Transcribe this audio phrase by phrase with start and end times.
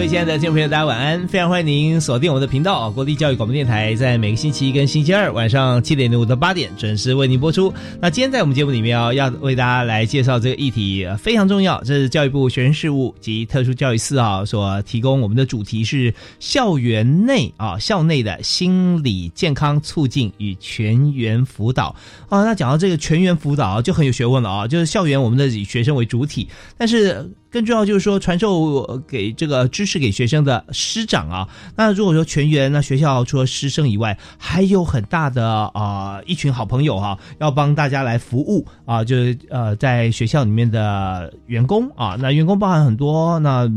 [0.00, 1.28] 各位亲爱的听众朋友，大家晚安！
[1.28, 7.70] 非常欢迎您锁定我们的频道——国立教育广播电台，在每个星期一跟星期二晚上七点零五到八点准时为您播出。
[8.00, 21.94] 那今天在我们节目里面，要为大家来介绍这个议题非常重要，这是教育部学生事务及特殊教育司啊所提供我们的主题是校园内啊校内的心理健康促进与全员辅导
[22.30, 22.42] 啊。
[22.42, 27.30] 那讲到这个全员辅导就很有学问了啊，就是校园我们的以学生为主体，但是。
[27.50, 31.48] 更重要就是说，传授给这个知识给学生的师长啊。
[31.76, 42.16] 那如果说全员，那学校除了师生以外，还有很大的啊一群好朋友哈，要帮大家来服务啊，就是呃在学校里面的员工啊。
[42.18, 43.68] 那员工包含很多，那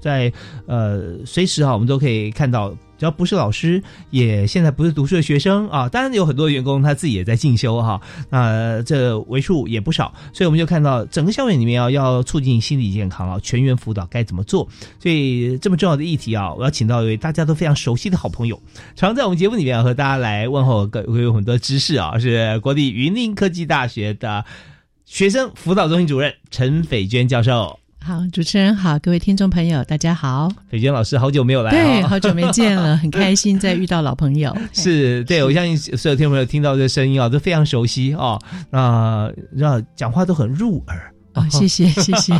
[0.00, 0.32] 在
[0.66, 2.74] 呃随时哈，我们都可以看到。
[3.02, 8.00] 只要不是老师，也现在不是读书的学生啊，当然有很多员工他自己也在进修哈，
[8.30, 14.68] 那这为数也不少，所以我们就看到整个校园里面啊，要促进心理健康啊，全员辅导该怎么做？
[15.00, 18.62] 所以这么重要的议题啊，我要请到一位大家都非常熟悉的好朋友，
[18.94, 24.44] 常在我们节目里面和大家来问候，各会有很多知识啊，是国立云林科技大学的
[25.04, 27.80] 学生辅导中心主任陈斐娟教授。
[28.04, 30.50] 好，主持人好，各位听众朋友，大家好。
[30.68, 34.56] 斐娟老师，好久没有来，对，好久没见了， 很开心再遇到老朋友。
[34.72, 38.36] 是对，我相信所有听众朋友听到这声音啊，都非常熟悉啊，
[38.70, 41.46] 那让讲话都很入耳哦。
[41.48, 42.34] 谢谢， 谢谢。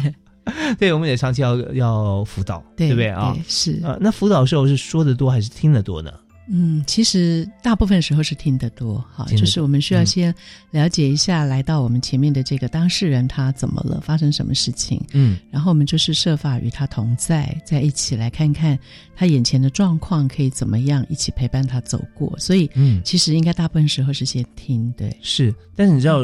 [0.80, 3.32] 对，我们也长期要要辅导，对不对啊？
[3.46, 6.10] 是啊，那辅导时候是说的多还是听的多呢？
[6.48, 10.34] 嗯，其实大部分时候是听得多，哈，就是我们需要先
[10.70, 18.78] 了解一下来到我们前面的这个当事人他怎么了，发生什么事情，嗯，然后我们就是设法与他同在，在一起来看看
[19.14, 22.36] 他眼前的状况可以怎么样，一起陪伴他走过。
[22.38, 25.54] 所以，嗯，其实应该大部分时候是先听，对，是。
[25.76, 26.22] 但是你知道，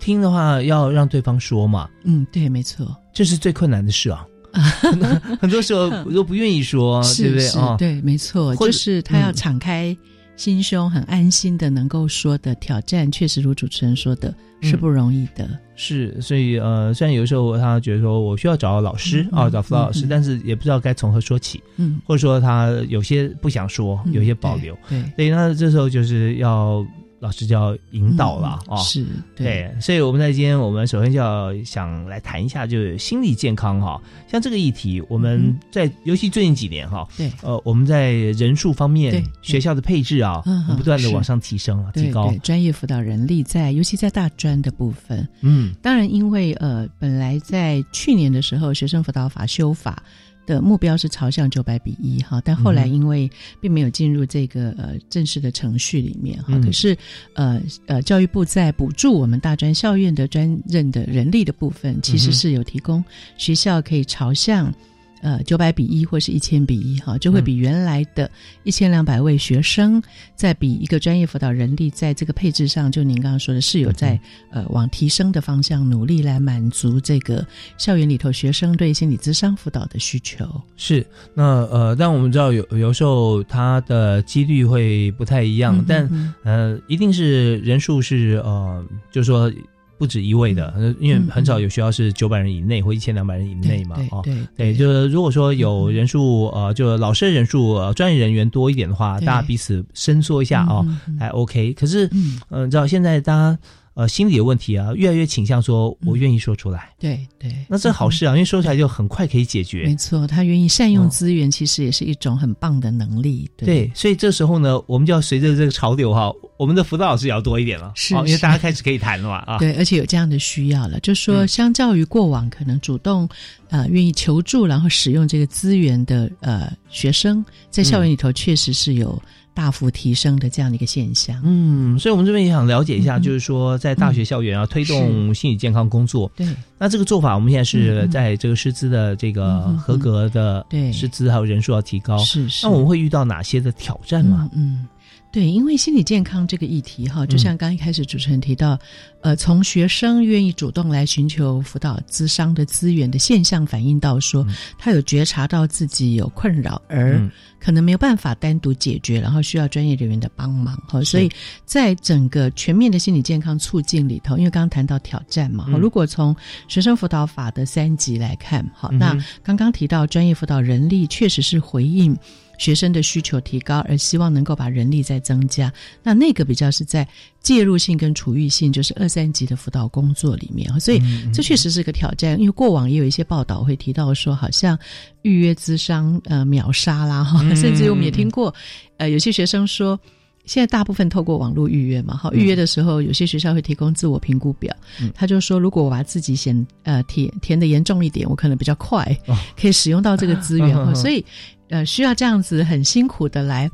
[0.00, 4.26] 听的话要让对方说嘛，嗯，对，没错，这是最困难的事啊。
[5.40, 7.76] 很多时候都不愿意说，对不对啊？
[7.76, 9.96] 对，没错，就是他要敞开
[10.36, 15.48] 心胸，很安心的能够说的挑战，确实如主持人说的，是不容易的。
[15.74, 26.84] 是，所以呃，虽然有时候他觉得说我需要找老师啊，找辅导老师，但是也不知道该从何说起，嗯，或者说他有些不想说，有些保留，对，所以那这时候就是要。
[27.20, 34.00] 老师就要引导了啊，是对，所以我们在今天，我们首先就要想来谈一下，就是心理健康哈。
[34.28, 40.42] 像这个议题，我们在尤其最近几年哈，对，呃，我们在人数方面，学校的配置啊，
[40.76, 42.32] 不断的往上提升啊，提高。
[42.42, 50.02] 专业辅导人力在，尤其在大专的部分，嗯，当然因为呃，本来在去年的时候，学生辅导法修法。
[50.48, 56.96] 的目标是朝向九百比一哈，但后来因为并没有进入这个呃正式的程序里面哈，可是
[57.34, 63.04] 呃呃教育部在补助我们大专校院的专任的人力的部分，其实是有提供
[63.36, 64.72] 学校可以朝向。
[65.20, 68.30] 呃，九百比一或是一千比一，哈，就会比原来的
[68.62, 70.02] 一千两百位学生，
[70.36, 74.18] 再比一个专业辅导人力，在这个配置上，就您刚刚说的是有在
[74.50, 77.46] 呃往提升的方向努力来满足这个
[77.76, 80.46] 校园里头学生对心理咨商辅导的需求。
[80.76, 89.52] 是，那呃，但我们知道有有时候它的几率会不太一样，但呃，一定是人数是呃，就是说。
[89.98, 100.86] 不止一位的，因为很少有学校是九百人以内或一千两百人以内嘛，哦，对对，就是如果说有人数呃，就老师人数、专业人员多一点的话，大家彼此伸缩一下啊，
[101.18, 101.72] 还 OK。
[101.74, 103.58] 可是，嗯，你知道现在大家。
[103.98, 106.94] 呃，心理的问题啊，越来越倾向说，我愿意说出来。
[107.00, 109.86] 对对，那这好事啊，因为说出来就很快可以解决。
[109.86, 113.50] 没错，他愿意善用资源，其实也是一种很棒的能力。
[113.56, 119.58] 对，所以这时候呢，我们就要随着这个潮流哈，我们的辅导老师也要多一点了，是，因为大家开始可以谈了嘛啊。
[119.58, 123.28] 对，而且有这样的需要了，就说相较于过往可能主动
[123.68, 129.20] 呃愿意求助，然后使用这个资源的呃学生，在校园里头确实是有。
[129.58, 131.36] 大幅提升的这样的一个现象。
[131.42, 136.46] 嗯，所以我们这边也想了解一下，就是说在大学校园要推动心理健康工作，对，
[136.78, 144.48] 那这个做法我们现在是在这个师资的这个合格的对师资还有人数要提高，是是，那我们会遇到哪些的挑战吗？
[144.54, 144.86] 嗯。
[145.30, 148.78] 对，因为心理健康这个议题哈，就像刚一开始主持人提到，
[149.20, 154.44] 呃，从学生愿意主动来寻求辅导、咨商的资源的现象，反映到说
[154.78, 157.20] 他有觉察到自己有困扰，而
[157.60, 161.02] 可能没有办法单独解决，然后需要专业人员的帮忙哈。
[161.02, 161.30] 所以
[161.64, 166.36] 在整个全面的心理健康促进里头，因为刚刚谈到挑战嘛，如果从
[166.68, 172.16] 学生辅导法的三级来看，好，那刚刚提到专业辅导人力确实是回应。
[172.58, 175.72] 学生的需求提高，而希望能够把人力再增加，
[176.02, 177.06] 那那个比较是在
[177.40, 180.68] 介入性跟处遇性，就是二三级的辅导工作里面。
[180.78, 181.00] 所以
[181.32, 182.38] 这确实是个挑战。
[182.38, 184.78] 因为过往也有一些报道会提到说，好像
[185.22, 188.54] 预约资商呃秒杀啦哈，甚至我们也听过
[188.96, 189.98] 呃有些学生说，
[190.44, 194.74] 现在大部分透过网络预约嘛哈，预约的时候有些学校会提供自我评估表，
[195.14, 199.16] 他就说如果我把自己写呃填填的严重一点，我可能比较快
[199.58, 201.24] 可以使用到这个资源哈， 所以。
[201.68, 203.70] 呃，需要这样子很辛苦的来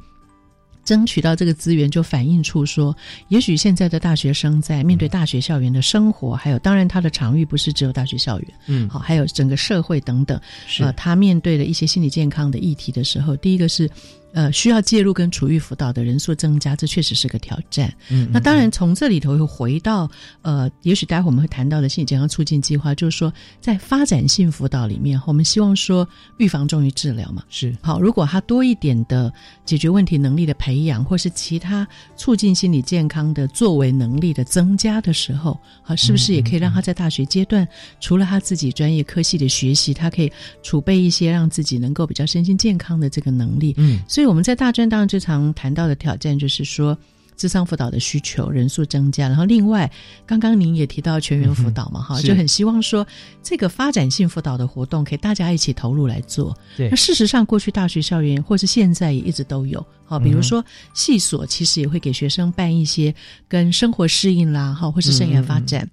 [0.85, 2.94] 争取到这个资源，就反映出说，
[3.29, 13.91] 也许现在的大学生在面对大学校园的生活，还有当然他的场域不是只有大学校园，嗯，好，还有整个社会等等，是他面对的一些心理健康的议题的时候，第一个是。
[14.34, 17.94] 呃，需要介入跟处遇辅导的人数增加，这确实是个挑战。
[18.10, 20.10] 嗯，那当然从这里头又回到
[20.42, 26.06] 呃，也许待会我们会谈到的心理健康促进计划，就是说在发展性辅导里面，我们希望说
[26.38, 27.44] 预防重于治疗嘛。
[27.48, 29.32] 是好，如果他多一点的
[29.64, 31.86] 解决问题能力的培养，或是其他
[32.16, 37.64] 促进心理健康的作为能力的增加的时候，好，是不是也可以让他在大学阶段，
[38.00, 40.32] 除了他自己专业科系的学习，他可以
[40.64, 43.72] 储备一些让自己能够比较身心健康的这个能力？
[43.76, 44.23] 嗯，所以。
[44.26, 46.96] 我们在大专当然最常谈到的挑战就是说，
[47.36, 49.90] 智商辅导的需求人数增加，然后另外
[50.24, 53.04] 刚刚您也提到全员辅导嘛，哈，就很希望说
[53.42, 56.56] 这个发展性辅导的活动可以大家一起投入来做。
[56.76, 63.12] 对，那事实上过去大学校园或是现在也一直都有，好，比如说系所其实也会给学生办一些
[63.48, 65.88] 跟生活适应啦，哈，或是生涯发展。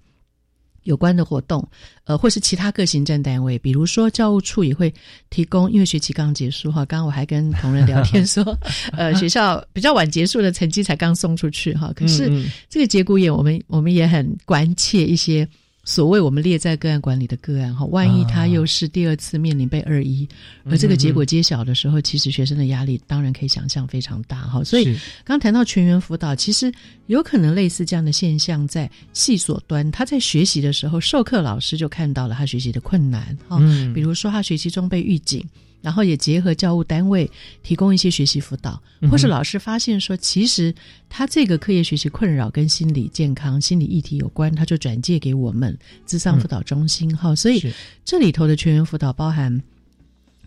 [0.83, 1.67] 有关的活动，
[2.05, 4.93] 呃，或是其他各行政单位，比如说教务处也会
[5.29, 8.57] 提供，因为学期刚结束哈，刚刚我还跟同仁聊天说，
[8.93, 12.31] 呃，学校比较晚结束的成绩才刚送出去哈，可是
[12.69, 15.47] 这个节骨眼，我们我们也很关切一些。
[15.91, 20.25] 所谓我们列在个案管理的个案哈，万一他又是第二次面临被二一，
[20.63, 24.63] 而这个结果揭晓的时候，其实学生的压力当然可以想象非常大哈。
[24.63, 26.71] 所以刚谈到全员辅导，其实
[27.07, 33.59] 有可能类似这样的现象，在系所端，他在学习的时候，授课老师就看到了他学习的困难哈，
[33.93, 35.45] 比如说他学习中被预警。
[35.81, 37.29] 然后也结合教务单位
[37.63, 40.73] 提供一些学习辅导，或是老师发现说，其实
[41.09, 47.35] 他这个课业学习困扰跟心理健康、心理议题有关，他就转介给我们智商辅导中心哈。
[47.35, 47.73] 所以
[48.05, 49.61] 这里头的全员辅导包含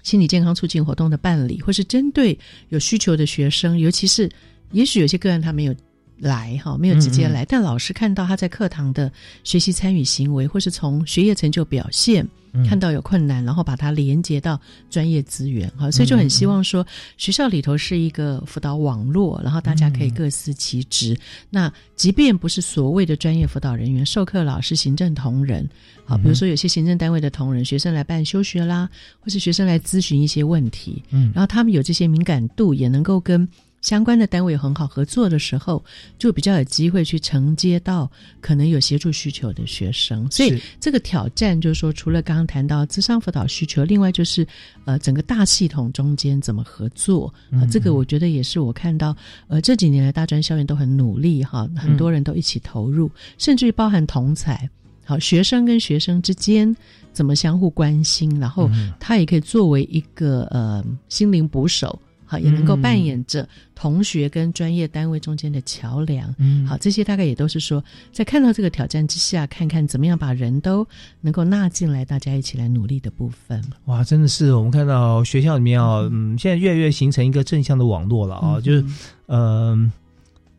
[0.03, 2.39] 心理健康促进活动的办理，或是针对
[2.69, 4.31] 有需求的学生，尤其是
[4.73, 5.75] 也许有些个案他没有。
[6.21, 12.27] 来哈，没有直接来，但老师看到他在课堂的学习参与行为，或是从学业成就表现
[12.67, 16.87] 看到有困难，然后把它连接到专业资源哈，所以就很希望说
[17.17, 21.19] 学校里头是一个辅导网络，然后大家可以各司其职。
[21.51, 25.69] 那即便不是所谓的专业辅导人员，授课老师、行政同仁，
[26.05, 28.89] 好，比如说有些行政单位的同仁，学生来办休学啦，
[29.21, 33.49] 或是学生来咨询一些问题，嗯，然后他们有这些敏感度，也能够跟。
[33.85, 35.85] 相关的单位很好合作的时候，
[36.19, 38.11] 就比较有机会去承接到
[38.41, 40.27] 可能有协助需求的学生。
[40.31, 44.47] 所以这个挑战就是说，除了刚刚谈到智商辅导需求，另外就是
[44.87, 47.61] 呃整个大系统中间怎么合作啊？
[47.71, 49.15] 这个我觉得也是我看到
[49.49, 54.67] 呃这几年来大专校园都很努力哈，很多人都一起投入，甚至于包含同才
[55.05, 56.75] 好学生跟学生之间
[57.13, 62.01] 怎么相互关心，然后他也可以作为一个呃心灵捕手。
[62.35, 66.35] 好，也能够扮演着同学跟专业单位中间的桥梁。
[66.39, 70.85] 嗯，好，这些大概也都是说，在看到这个挑战之下，看看怎么样把人都
[71.21, 73.63] 能够纳进来，大家一起来努力的部分。
[73.85, 78.85] 哇，真的是我们看到学校里面啊，嗯，现在越来越形成一个正向的网络了啊，就是
[79.27, 79.79] 呃，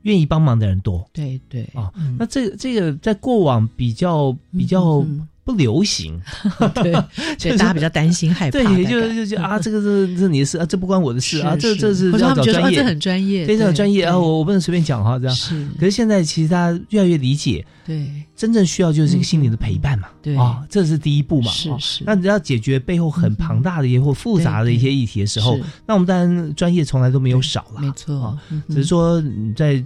[0.03, 1.05] 愿意帮忙的人多。
[1.11, 5.05] 对对啊，那这个这个在过往比较比较
[5.45, 6.19] 不流行，
[6.73, 6.91] 对，
[7.37, 15.35] 就大家比较担心害怕，对，就就就啊，这个是这你的事啊，这不关我的事啊，这这是要找专业，这很专业，非常专业啊，我我不能随便讲哈，这样。
[15.35, 15.67] 是。
[15.79, 20.35] 可是现在其实大家越来越理解，对，真正需要就是一个心灵的陪伴嘛，对。
[20.35, 22.03] 啊，这是第一步嘛，是是。
[22.07, 28.35] 那你要解决背后很庞大的一些或复杂的一些议题的时候，那我们当然专业从来都没有少了，没错，
[28.67, 29.85] 只是说你在。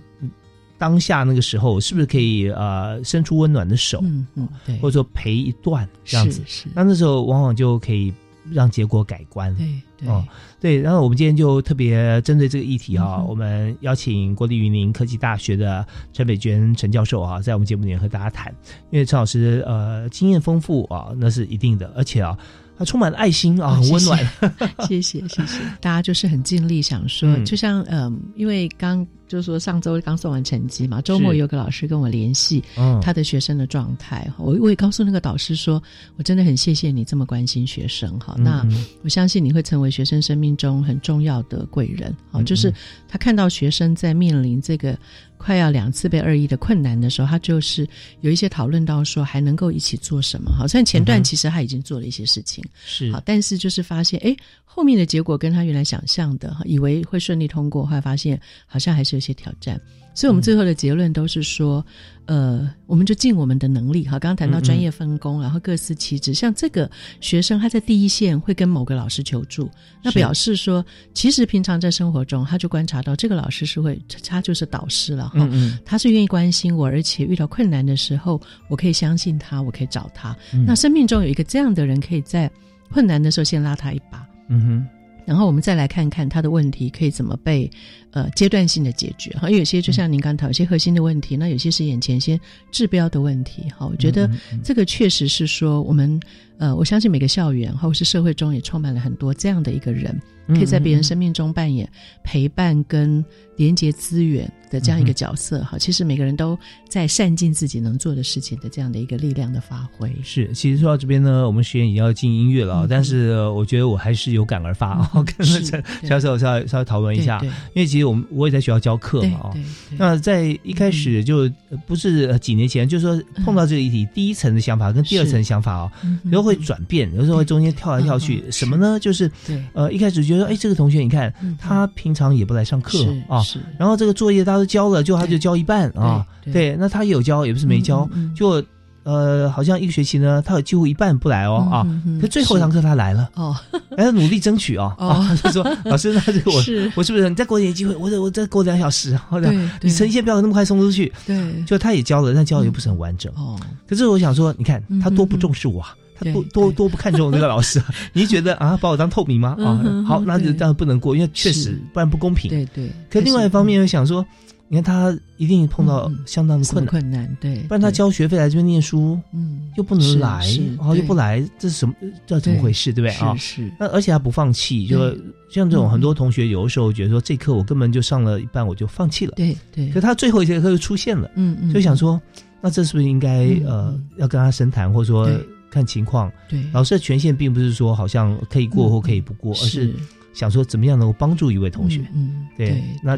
[0.79, 6.65] 当下那个时候，是不是可以呃伸出温暖的手，嗯嗯，对，或者说陪一段这样子，是。
[6.73, 8.11] 那那时候往往就可以
[8.49, 9.67] 让结果改观，对
[9.97, 10.07] 对。
[10.07, 10.25] 哦
[10.59, 10.81] 对。
[10.81, 18.55] 然后我们今天就特别针对这个议题啊，我们邀请国立云林科技大学的陈北娟陈教授啊，在我们节目里面和大家谈，
[18.89, 22.37] 因为陈老师呃经验丰富啊，那是一定的，而且啊。
[22.77, 24.17] 他充满了爱心啊，很温暖。
[24.87, 32.61] 谢谢谢谢，大家就是很尽力想说，就像嗯，因为刚就是说上周刚送完成绩嘛，周末有个老师跟我联系，
[33.01, 35.81] 他的学生的状态，我我也告诉那个导师说，
[36.17, 38.67] 我真的很谢谢你这么关心学生哈，那
[39.03, 42.73] 我相信你会成为学生生命中很重要的贵人好，就是
[43.07, 44.97] 他看到学生在面临这个。
[45.41, 47.87] 快要两次被二一的困难的时候，他就是
[48.19, 50.51] 有一些讨论到说还能够一起做什么。
[50.51, 53.09] 好像前段其实他已经做了一些事情，是。
[53.13, 59.79] 好，但是就是发现，哎，后面的结果跟他原来想象的，以为会顺利通过，后来发现好像还是有些挑战。
[60.15, 61.85] 所以我们最后的结论都是说。
[62.25, 64.19] 呃，我们就尽我们的能力哈。
[64.19, 66.31] 刚刚谈到专业分工，然后各司其职。
[66.31, 66.87] 像这个
[67.19, 69.67] 学生，他在第一线会跟某个老师求助，
[70.03, 75.49] 那表示说，其实平常在生活中，他就观察到这个老师是会，他就是导师了哈。
[75.83, 80.37] 他是愿意关心我，而且遇到困难的时候，我可以相信他，我可以找他。
[80.67, 82.47] 那生命中有一个这样的人，可以在
[82.91, 84.23] 困难的时候先拉他一把。
[84.49, 84.87] 嗯哼。
[85.25, 87.69] 然后我们再来看看他的问题可以怎么被
[88.11, 92.39] 呃阶段性的解决哈，因为有些就像您刚谈，有些核心的问题，那有些是眼前先
[92.71, 93.85] 治标的问题哈。
[93.85, 94.29] 我觉得
[94.63, 96.19] 这个确实是说我们
[96.57, 100.19] 呃，我相信每个校园或者是社会中也充满了很多这样的一个人。
[100.51, 101.87] 可以在别人生命中扮演
[102.23, 103.23] 陪伴跟
[103.55, 106.57] 连接资源的这样一个角色哈，其实每个人都
[106.89, 110.11] 在善尽自己能做的事情的这样的一个力量的发挥。
[110.23, 117.39] 是，其实说到这边呢，我们学院也要进音乐了，但是我觉得我还是有感而发啊， 跟陈教授稍微稍微讨论一下，
[117.75, 119.53] 因为其实我们我也在学校教课嘛啊，
[119.95, 121.47] 那在一开始就
[121.85, 125.91] 不是几年前，就是说碰到这个议题，第一层的想法跟第二层想法哦，
[126.23, 128.99] 有时候会转变，有时候会中间跳来跳去，什么呢？
[128.99, 129.31] 就是
[129.73, 130.39] 呃一开始觉得。
[130.39, 133.43] 说哎，这个同学，你看他平常也不来上课啊，
[133.77, 138.63] 然后这个作业大家都交了，就他就交一半啊，对，那他有交，也不是没交，就
[139.03, 141.87] 呃，好像一个学期呢，他有几乎一半不来哦啊，
[142.21, 143.29] 可最后一堂课他来了。
[143.35, 143.55] 哦，
[143.97, 146.57] 还要努力争取哦啊，他说老师，那这个我
[146.95, 149.51] 我是不是你再给我点机会，我我再给我两小时， 或者
[149.81, 153.31] 你呈现不要那么快送出去，对，就他也教了，但教的又不是很完整。
[153.35, 155.83] 哦，可是我想说，你看他多不重视我。
[156.21, 159.55] 他多多多不看重那个老师， 你觉得啊，把我当透明吗？
[159.57, 162.49] 啊，好，那就当然不能过，因为确实不然不公平。
[162.49, 162.91] 对对。
[163.09, 164.25] 可另外一方面又想说，
[164.71, 170.45] 你看他一定碰到相当的困难，困难对，不然他交学费来这边念书，嗯，又不能来，
[170.77, 171.95] 然后又不来，这是什么？
[172.27, 172.93] 这怎么回事？
[172.93, 173.35] 对不对啊？
[173.35, 173.71] 是。
[173.79, 175.09] 那而且他不放弃，就
[175.49, 179.33] 像这种很多同学有的时候觉得说，这课我根本就上了一半，我就放弃了。
[179.35, 179.89] 对对。
[179.89, 182.21] 可他最后一节课又出现了，嗯嗯，就想说，
[182.61, 185.29] 那这是不是应该呃要跟他深谈，或者说？
[185.71, 189.93] 看情况，对老师的权限并不是说好像可以过或可以不过，而是
[190.33, 192.01] 想说怎么样能够帮助一位同学。
[192.11, 193.15] 嗯，对，那。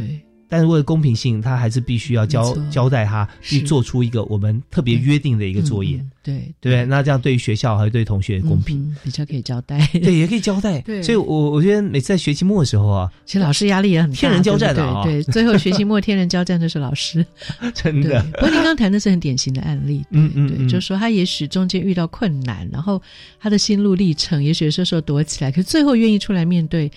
[0.51, 6.53] 但是为了公平性，他还是必须要交交代他去做出一个我们特别约定的一个作业，对。
[6.59, 10.81] 对那这样对于学校还是对同学公平，比较可以交代，对，也可以交代。
[10.85, 15.05] 对，所以我我觉得每次在学期末的时候啊，其实老师压力也很大，天人交战的啊。
[15.05, 17.25] 对，最后学期末天人交战的是老师，
[17.73, 18.21] 真的。
[18.33, 23.01] 不过您刚谈的是很典型的案例，嗯嗯，对，就是说他也许中间遇到困难，然后
[23.39, 26.91] 他的心路历程，也许有时候躲起来，可是最后愿意出来面对，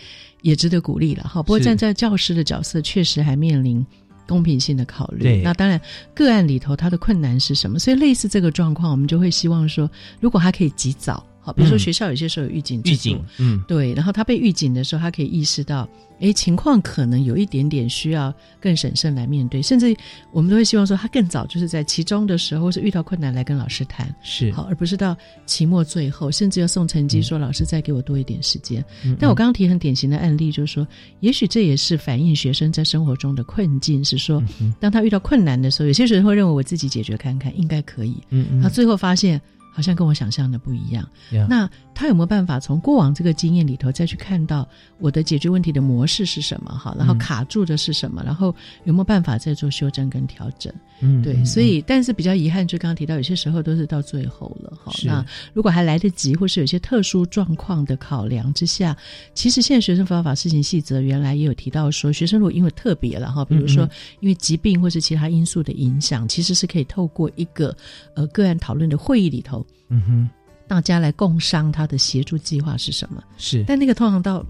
[0.45, 1.25] 也值得鼓励了。
[1.25, 3.85] 哈，不过站在教师的角色，确实还面临。
[4.27, 5.79] 公平性的考虑，那当然
[6.15, 7.79] 个案里头他的困难是什么？
[7.79, 9.87] 所以类似这个状况，我们就会希望说，
[10.19, 11.23] 如果他可以及早。
[11.45, 15.87] 好，比如说学校有些时候有预警，预警，嗯，对，然后他被预警的时候，他可以意识到，
[16.19, 19.95] 哎，情况可能有一点点需要更审慎来面对，甚至
[20.33, 24.51] 我们都会希望说，他更早就是在其中的时候，或是遇到困难来跟老师谈，是。
[24.53, 28.83] 好，而不是到期末最后，甚至要送成绩，说老师再给我多一点时间。
[29.21, 30.89] 但我刚刚提很典型的案例，就是说，
[31.21, 34.43] 也许这也是反映学生在生活中的困境，是说，
[34.81, 39.39] 当他遇到困难的时候，有些学生会认为我自己解决看看应该可以，嗯嗯，他最后发现。
[39.75, 41.04] 好像跟我想象的不一样。
[41.49, 44.66] 那他有没有办法从过往这个经验里头再去看到
[44.99, 46.71] 我的解决问题的模式是什么？
[46.71, 48.23] 哈，然后卡住的是什么？
[48.25, 48.54] 然后
[48.85, 50.73] 有没有办法再做修正跟调整？
[51.01, 54.93] 嗯，对，所以但是比较遗憾，就刚刚提到，有些时候都是到最后了哈。
[55.05, 58.97] 那如果还来得及，或是有些特殊状况的考量之下，
[59.35, 63.89] 其实现在学生辅导法施行细则原来也有提到说，学生如果因为特别了哈，比如说
[64.21, 67.77] 因为疾病或是其他因素的影响，其实是可以透过一个
[68.15, 70.31] 呃个案讨论的会议里头，嗯哼。
[70.67, 73.23] 大家来共商他的协助计划是什么？
[73.37, 74.43] 是，但那个通常到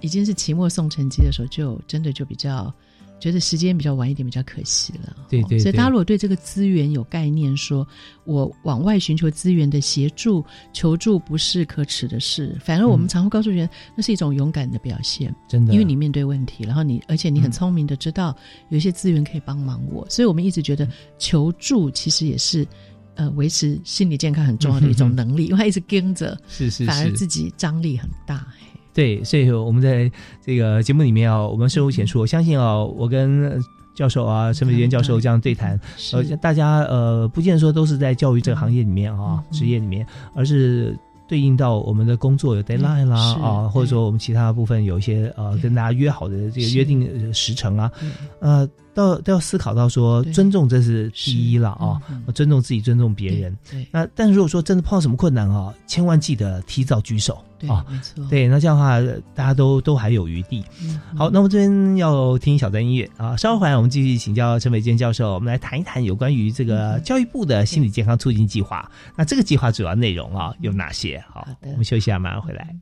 [0.00, 2.74] 已经是期末送成绩的时候，就真的就比较
[3.20, 5.14] 觉得时间比较晚一点，比较可惜了。
[5.28, 5.58] 对对。
[5.58, 7.86] 所以大家如果对这个资源有概念，说
[8.24, 15.34] 我往外寻求资源的协助求助不是可耻的事，反而我们常会告诉人，那是一种勇敢的表现。
[15.48, 18.36] 真的，因为你面对问题，然后你而且你很聪明的知道
[18.70, 22.66] 有一些资源可以帮忙我，所以我们一直觉得求助其实也是。
[23.16, 28.46] 呃，维持心理健康很重要的一种 能力，因为他一直跟着，是是，反而自己张力很大。
[28.92, 30.10] 对，所以我们在
[30.44, 32.20] 这个节目里面啊，我们深入浅出。
[32.20, 33.62] 我相信啊，我跟
[33.94, 35.78] 教授啊，陈美娟教授这样对谈，
[36.12, 40.96] 呃，大家呃，不见得说都是在教育这个行业里面啊，职业里面，而是
[41.28, 47.90] 对应到我们的工作有 deadline 啦啊，或者说我们其他部分有一些呃，跟大家约好的这个约定时程啊，
[48.40, 48.68] 呃。
[48.94, 52.00] 都都要思考到说，尊重这是第一了啊！
[52.34, 53.56] 尊重自己，尊重别人。
[53.70, 57.84] 对那但是如果说真的碰到什么困难啊，千万记得提早举手啊！
[57.88, 59.00] 没错，对，那这样的话
[59.34, 60.64] 大家都都还有余地。
[61.16, 68.90] 好，那我这边要听小段音乐啊，稍后回来我们继续请教陈伟坚教授，我们来谈一谈有关于这个教育部的心理健康促进计划。
[69.16, 71.22] 那这个计划主要内容啊有哪些？
[71.32, 72.74] 好，我们休息一下，马上回来。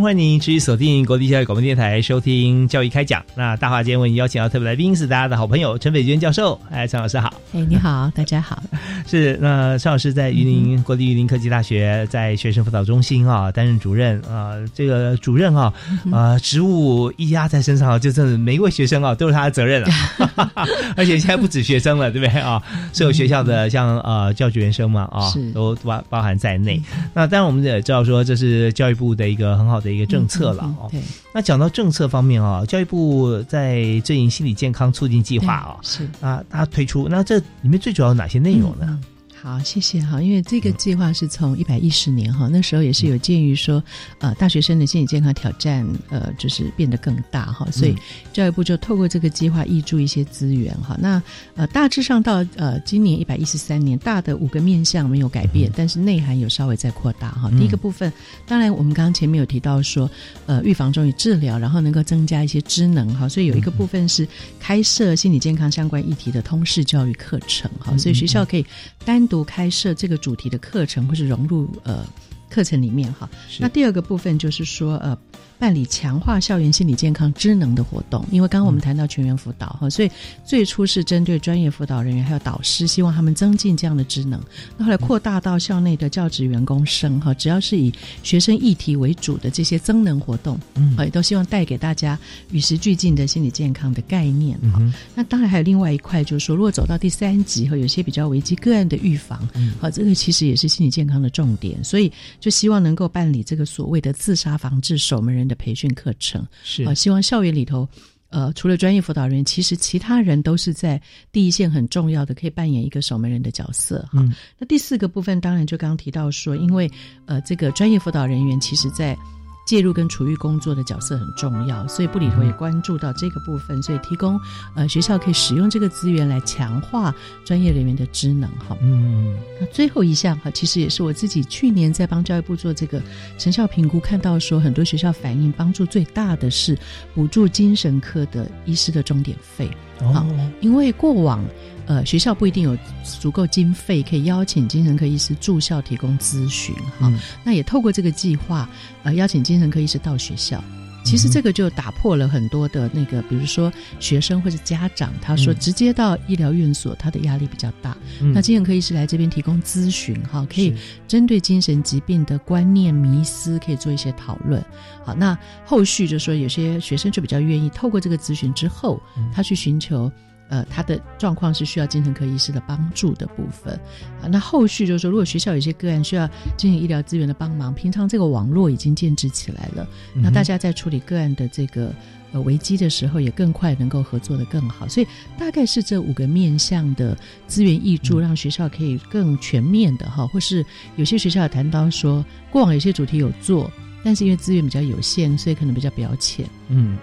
[0.00, 3.22] 欢迎持续锁定国立教育广播电台收听教育开讲。
[3.34, 6.58] 那大华今天为你邀请到特别来宾是大家的好朋友陈北娟教授。
[6.70, 7.32] 哎，陈老师好。
[7.52, 8.62] 哎，你好，大家好。
[9.06, 15.70] 是那陈老师在榆林国立榆林科技大学在学生辅导中心啊担任主任啊，这个主任啊
[16.10, 19.88] 啊职务一压在身上，就真的每一位学生啊都是他的责任了。
[20.96, 22.60] 而且现在不止学生了，对不对啊？
[22.92, 26.80] 所有学校的像呃教职员生嘛啊，都包包含在内。
[27.12, 30.04] 那当然我们也知道说这是教育部的一个很好的一个。
[30.14, 30.88] 政策了哦，
[31.32, 39.00] 那讲到政策方面啊，教育部在阵营心理健康促进计划啊，是啊，它推出，那这里面最主要哪些内容呢？
[39.44, 40.22] 好，谢谢哈。
[40.22, 43.84] 因为这个计划是从一百一十年哈，那时候也是有鉴于说，
[44.18, 47.94] 呃，大学生的心理健康挑战，呃，就是变得更大哈，所以
[48.32, 50.96] 教育部就透过这个计划挹注一些资源哈。
[50.98, 51.22] 那
[51.56, 57.50] 呃，大致上到呃今年一百一十三年，大的五个面向没有改变，但是内涵有稍微在扩大哈。
[57.50, 58.10] 第一个部分，
[58.46, 60.10] 当然我们刚刚前面有提到说，
[60.46, 64.26] 呃，预防重于治疗，然后能够增加一些知能哈，所以有一个部分是
[64.58, 68.64] 开设心理健康相关议题的通识教育课程哈，所以学校可以
[69.04, 69.33] 单独。
[69.42, 72.06] 开设这个主题的课程，或是融入呃
[72.50, 73.28] 课程里面哈。
[73.58, 75.18] 那第二个部分就是说呃。
[75.58, 80.10] 办理强化校园心理健康知能的活动，因为刚刚我们谈到全员辅导哈，所以
[80.44, 84.40] 最初是针对专业辅导人员还有导师，希望他们增进这样的职能。
[84.76, 92.18] 那后来扩大到校内的教职员工生哈，只要是以学生议题为主的这些增能活动，嗯，也都希望带给大家
[92.50, 94.82] 与时俱进的心理健康的概念哈。
[95.14, 99.48] 那当然还有另外一块，就是说如果走到第三级和有些比较危机个案的预防，
[99.80, 105.43] 好，这个其实也是心理健康的重点，所以就希望能够办理这个所谓的自杀防治守门人。
[105.46, 107.88] 的培训课程是啊，希望校园里头，
[108.30, 114.24] 呃，除了专业辅导人员，其实其他人都是在第一线很重要的，可以扮演一个守门人的角色哈。
[114.58, 116.90] 那第四个部分，当然就刚刚提到说，因为
[117.26, 119.16] 呃，这个专业辅导人员其实在
[119.64, 124.38] 介入跟处遇工作的角色很重要，所以部里头也关注到这个部分，所以提供
[124.74, 128.76] 呃学校可以使用这个资源来强化专业人员的职能哈。
[128.82, 133.02] 嗯，那最后一项哈，其实也是我自己去年在帮教育部做这个
[133.38, 136.78] 成效评估，看到说很多学校反映帮助最大的是
[137.14, 139.70] 补助精神科的医师的钟点费。
[140.00, 140.26] 哦，
[140.60, 141.44] 因为过往。
[141.86, 147.12] 呃，学校不一定有足够经费可以邀请精神科医师住校提供咨询哈。
[147.44, 148.66] 那也透过这个计划，
[149.02, 150.64] 呃，邀请精神科医师到学校。
[151.04, 157.96] 其实这个就打破了很多的那个，比如说学生或者家长，他说直接到医疗院所，他的压力比较大。
[158.34, 160.74] 那精神科医师来这边提供咨询哈，可以
[161.06, 164.64] 针对精神疾病的观念迷思，可以做一些讨论。
[165.04, 169.00] 好，那后续就说有些学生就比较愿意透过这个咨询之后，
[169.32, 170.10] 他去寻求。
[170.48, 173.74] 呃，他的状况是需要精神科医师的帮助的部分
[174.20, 174.28] 啊。
[174.30, 181.92] 那后续就是说，如果学校有些个案需要进行医疗资源的帮忙，平常这个网络已经建制起来了，那大家在处理个案的这个
[182.32, 184.86] 呃危机的时候，也更快能够合作的更好。
[184.86, 185.06] 所以
[185.38, 190.26] 大概是这五个面向的资源挹注，让学校可以更全面的哈。
[190.26, 190.64] 或是
[190.96, 193.70] 有些学校有谈到说，过往有些主题有做，
[194.04, 196.46] 但是因为资源比较有限，所以可能比较表浅。
[196.68, 196.98] 嗯，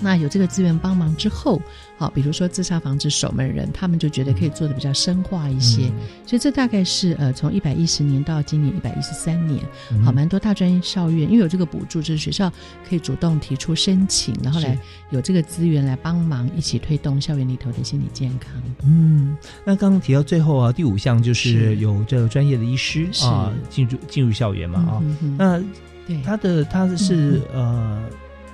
[0.00, 1.62] 那有这个资源帮忙之后。
[2.00, 5.92] 好，比如说自杀防治守门人，他们就觉得可以做的比较深化一些，
[6.24, 9.62] 所以这大概是呃从一百一十年到今年一百一十三年，
[10.02, 12.50] 好，蛮多大专校院因为有这个补助，就是学校
[12.88, 14.78] 可以主动提出申请，然后来
[15.10, 18.50] 有这个资源来帮忙一起推动校园里头的心理健康。
[18.82, 25.02] 嗯，那刚刚提到最后啊，第五项就是有这个专业的医师啊进入进入校园嘛啊，
[25.36, 25.62] 那
[26.24, 28.02] 他的他是呃。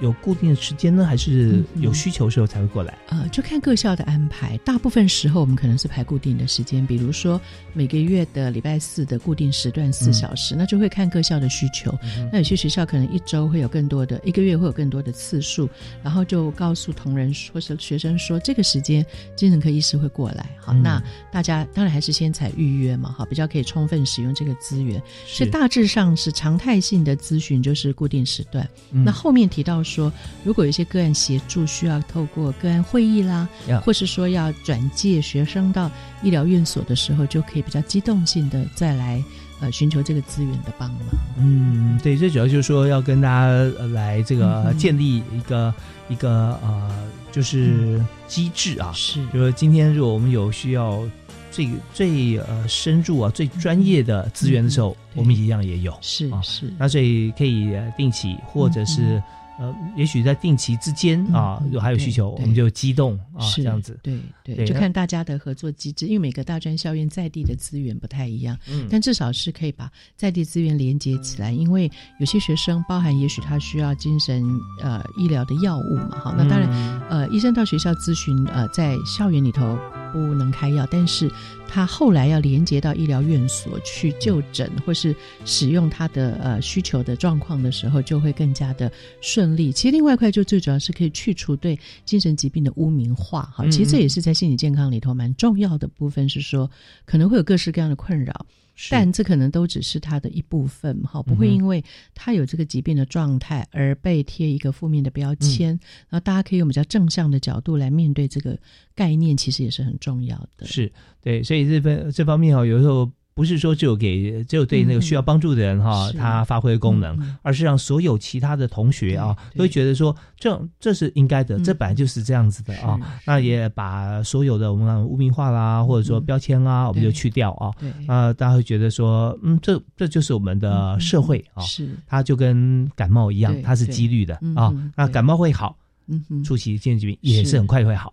[0.00, 2.98] 有固定的时间呢，还是有需求时候才会过来？
[3.08, 4.56] 呃，就看各校的安排。
[4.58, 7.40] 大部分时候我们可能是排固定的时间，比如说
[7.72, 11.96] 每个月的礼拜四的固定时段四小时，那就会看各校的需求。
[12.30, 15.68] 那有些学校可能一周会有更多的，一个月会有更多的次数，
[16.02, 19.04] 然后就告诉同仁或是学生说，这个时间
[19.34, 20.50] 精神科医师会过来。
[20.60, 25.02] 好，那大家当然还是先采预约嘛，好，比较可以充分使用这个资源。
[25.26, 28.68] 所以大致上是常态性的咨询，就是固定时段。
[28.90, 29.85] 那后面提到。
[29.86, 30.12] 说，
[30.44, 33.48] 如果有一些个案协助需要透过个案会议啦，
[33.84, 35.90] 或是说要转介学生到
[36.22, 39.22] 医疗院所的时候，就可以比较机动性的再来
[39.60, 41.00] 呃寻求这个资源的帮忙。
[41.38, 43.48] 嗯，对，最主要就是说要跟大家
[43.94, 45.72] 来这个建立一个
[46.08, 51.02] 一个呃，就是机制啊，是，就是今天如果我们有需要
[51.50, 59.22] 最最呃深入啊最专业的资源的时候，我们一样也有，是是，那所以可以定期或者是。
[59.58, 63.98] 呃，也许在定期之间啊，有还有需求，我们就机动啊，这样子。
[64.02, 71.52] 对对，就看大家的合作机制，因为每个大专校院在地的资源不太一样，嗯，但至少是可以把在地资源连接起来。
[71.52, 71.90] 因为
[72.20, 74.44] 有些学生，包含也许他需要精神
[74.82, 76.68] 呃医疗的药物嘛，哈，那当然
[77.08, 79.78] 呃，医生到学校咨询呃，在校园里头
[80.12, 81.30] 不能开药，但是。
[81.68, 89.70] 他后来要连接到医疗院所去就诊，或是使用他的呃需求的状况的时候，就会更加的顺利。
[89.72, 96.70] 其实另外一块就最主要是可以去除对精神疾病的污名化，哈，其实这也是在心理健康里头蛮重要的部分，是说
[97.04, 98.46] 可能会有各式各样的困扰。
[98.90, 101.82] 但这可能都只是他的一部分，哈，不会因为
[102.14, 105.68] 他有这个疾病的状态而被贴一个负面的标签。
[106.10, 108.54] 然后大家可以用比较正向的角度来面对这个
[108.94, 110.66] 概念，其实也是很重要的。
[110.66, 113.08] 是对，所以这份这方面哈，有时候。
[113.36, 122.98] 不是说只有给只有对那个需要帮助的人哈，他发挥功能，而是让所有其他的同学啊，都会觉得说这这是应该的，这本来就是这样子的啊。
[123.26, 127.70] 那也把所有的我们污名化啦，或者说标签啊，我们就去掉啊。
[128.06, 134.72] 啊，大家会觉得说，嗯，这这就是我们的社会啊，是它就跟感冒一样，它是几率的啊。
[134.96, 135.76] 那感冒会好。
[136.08, 138.12] 嗯哼，初期精神疾病也是很快就会好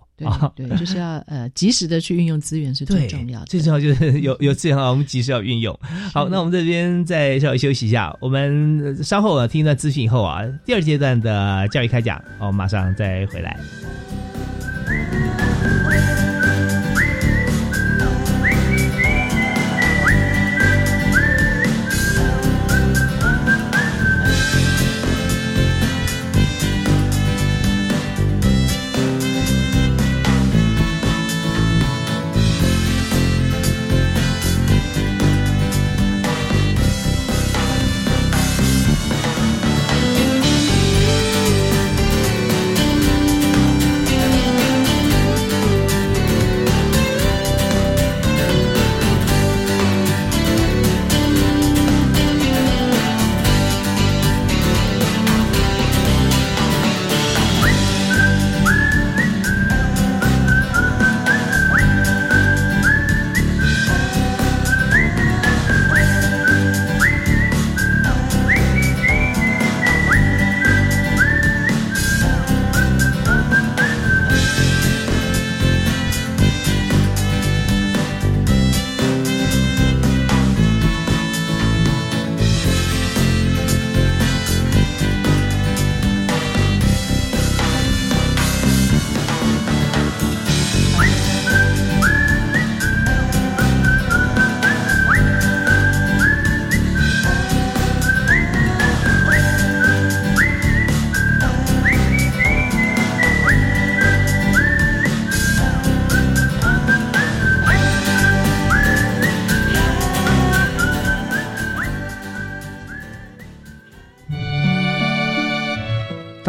[0.56, 5.78] 对，对，就是要呃及时的去运用资源是最重要的，最重要就是有有资源啊，我们及时要运用。
[6.14, 13.58] 好，那我们这边再稍微休息一下，我们稍后啊听一段资讯以后啊，第二阶段的教育开讲，我马上再回来。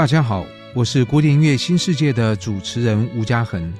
[0.04, 3.72] 大家好，我是古典音乐新世界的主持人吴嘉恒。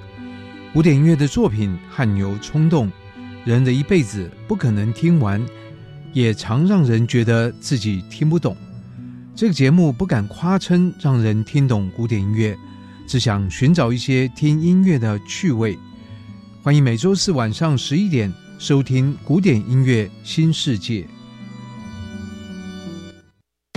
[0.73, 2.91] 古典音乐的作品汗牛充栋，
[3.45, 5.45] 人的一辈子不可能听完，
[6.15, 8.57] 也常让人觉得自己听不懂。
[9.37, 12.57] 这个节目不敢夸称让人听懂古典音乐，
[13.07, 15.79] 只想寻找一些听音乐的趣味。
[16.63, 21.03] 欢迎每周四晚上十一点收听《古典音乐新世界》。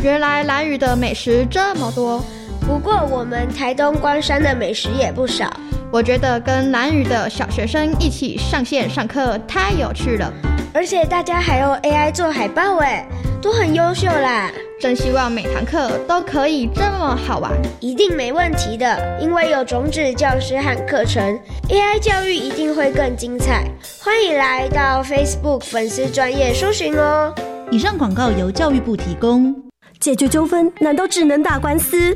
[0.04, 2.24] 原来蓝雨的美食这么多，
[2.68, 5.50] 不过我们台东关山的美食也不少。
[5.90, 10.30] 我觉得跟南屿的小学生一起上线上课太有趣了，
[10.74, 13.08] 而且大家还用 AI 做海报，哎，
[13.42, 14.52] 都很优秀啦！
[14.82, 23.64] 真希望每堂课都可以这么好玩，一定没问题的，因为有种子教师和课程，AI 教育一定会更精彩。
[24.04, 27.34] 欢迎来到 Facebook 粉丝专业搜寻哦。
[27.72, 29.56] 以上广告由教育部提供。
[30.00, 32.16] 解决纠纷难道只能打官司？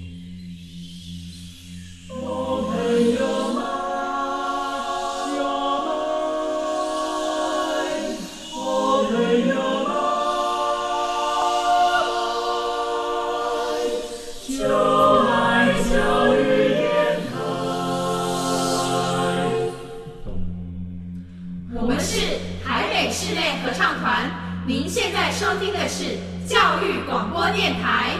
[25.41, 28.11] 收听的是教育广播电台。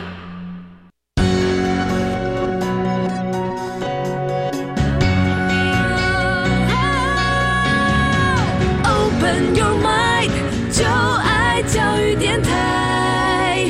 [8.83, 10.31] Open your mind，
[10.71, 13.69] 就爱教育电台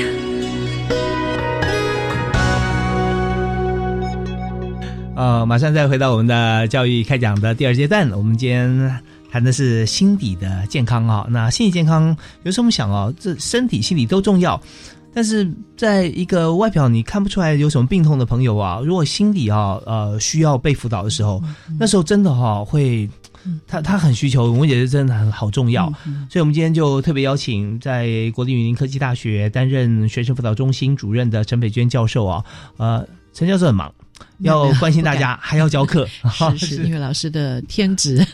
[5.18, 8.10] 呃，马上再回到我们的教育开讲的第二阶段。
[8.12, 11.26] 我们今天谈的是心底的健康啊。
[11.30, 14.62] 那心理健康，有时候我们想哦，这身体、心理都重要。
[15.14, 21.44] 但是在一个外表你看不出来有什么病痛的朋友啊，如果心理啊呃需要被辅导的时候，
[21.78, 23.10] 那时候真的哈会，
[23.68, 25.92] 他他很需求，我们觉得真的很好重要。
[26.30, 32.46] 所以，我们今天就特别邀请在国立云林科技大学担任学生辅导中心主任的陈北娟教授啊，
[32.78, 33.94] 呃，陈教授很忙。
[34.40, 36.08] 要关心大家，还要教课，
[36.58, 38.26] 是 是， 因为老师的天职。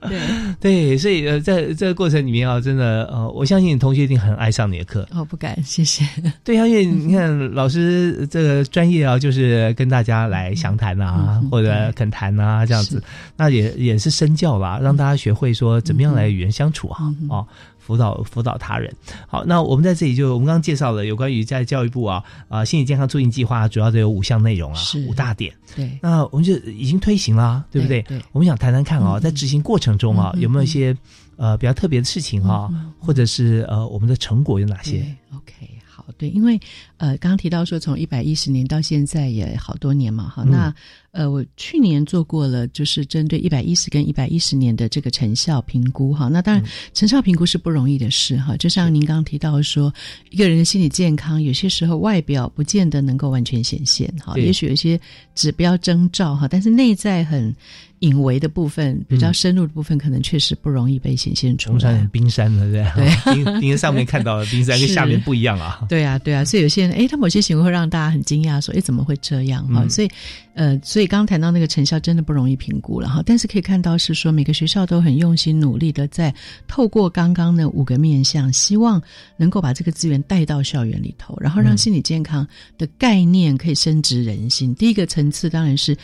[0.00, 0.20] 对
[0.60, 5.06] 对，所以呃，在这个过程里面啊，真的呃，我相信同学一定很爱上你的课。
[5.12, 6.06] 哦，不敢，谢谢。
[6.44, 13.02] 对啊，因为你看老师这个专业啊，就是跟大家来详谈啊，或者恳谈啊，这样子，
[13.36, 17.46] 那也也是身教吧，让大家学会说怎么样来与人相处啊，哦。
[17.88, 18.94] 辅导辅导他人，
[19.26, 25.50] 好，那我们在这里就我们刚刚介绍了有关于在教育部啊啊心理健康促进计划，主要都有五项内容啊，五大点。
[25.74, 28.02] 对，那我们就已经推行了，对不对？
[28.02, 30.94] 对，我们想谈谈看啊，在执行过程中啊，有没有一些
[31.38, 34.98] 呃比较特别的事情哈，或者是呃我们的成果有哪些
[35.34, 35.70] ？OK。
[36.16, 36.58] 对，因为
[36.96, 40.74] 呃，刚刚提到说从一百一十年到现在也好多年嘛，哈，那
[41.18, 49.92] 呃，我去年做过了，就是针对一百一十跟一百一十年的这个成效评估，哈，那当然成效评估是不容易的事，哈，就像您刚刚提到说，
[50.30, 55.00] 一个人的心理健康，有些时候外表不见得能够完全显现，哈，也许有些
[55.34, 57.52] 指标征兆，哈，但是内在很。
[58.00, 62.08] 隐微的部分，比较深入的部分，可能确实不容易被显现出来。
[62.12, 62.84] 冰山对不对？
[62.94, 65.84] 对， 冰冰上面看到的冰山跟下面不一样啊。
[65.88, 69.66] 对啊，对啊，所以有些人，哎，他某些行为会让大家很惊讶，说，哎，怎么会这样？
[69.68, 70.08] 哈，所以，
[70.54, 73.22] 呃，所以刚刚谈到那个成效，真的不容易评估了哈。
[73.24, 76.32] 但是可以看到是说，每个学校都很用心努力的在
[76.66, 79.02] 透过刚刚的五个面向，希望
[79.36, 84.74] 能够把这个资源带到校园里头，然后让心理健康的概念可以深植人心。
[84.74, 85.96] 第一个层次当然是，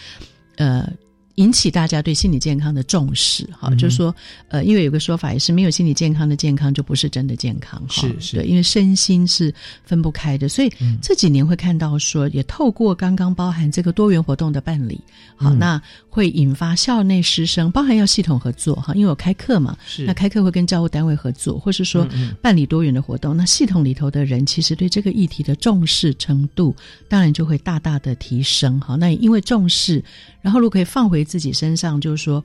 [0.57, 0.89] 呃。
[1.37, 4.15] 引起大家对心理健康的重视，哈，就是说，
[4.49, 9.53] 呃，因为有个说法也是，没有心理健康的健康就不是真的健康，是是，对，因为身心是
[9.85, 15.01] 分不开的，所以这几年会看到说，也透过刚刚包含这个多元活动的办理，
[15.35, 22.07] 好，那会引发校内师生，包含要系统合作，哈，因为我开课嘛，是，那开课会跟教务单位合作，或是说
[22.41, 26.77] 办理多元的活动，那系统里头的人其实对这个议题的重视程度，
[27.09, 30.01] 当然就会大大的提升，哈，那因为重视，
[30.41, 31.24] 然后如果可以放回。
[31.25, 32.45] 自己身上就是说。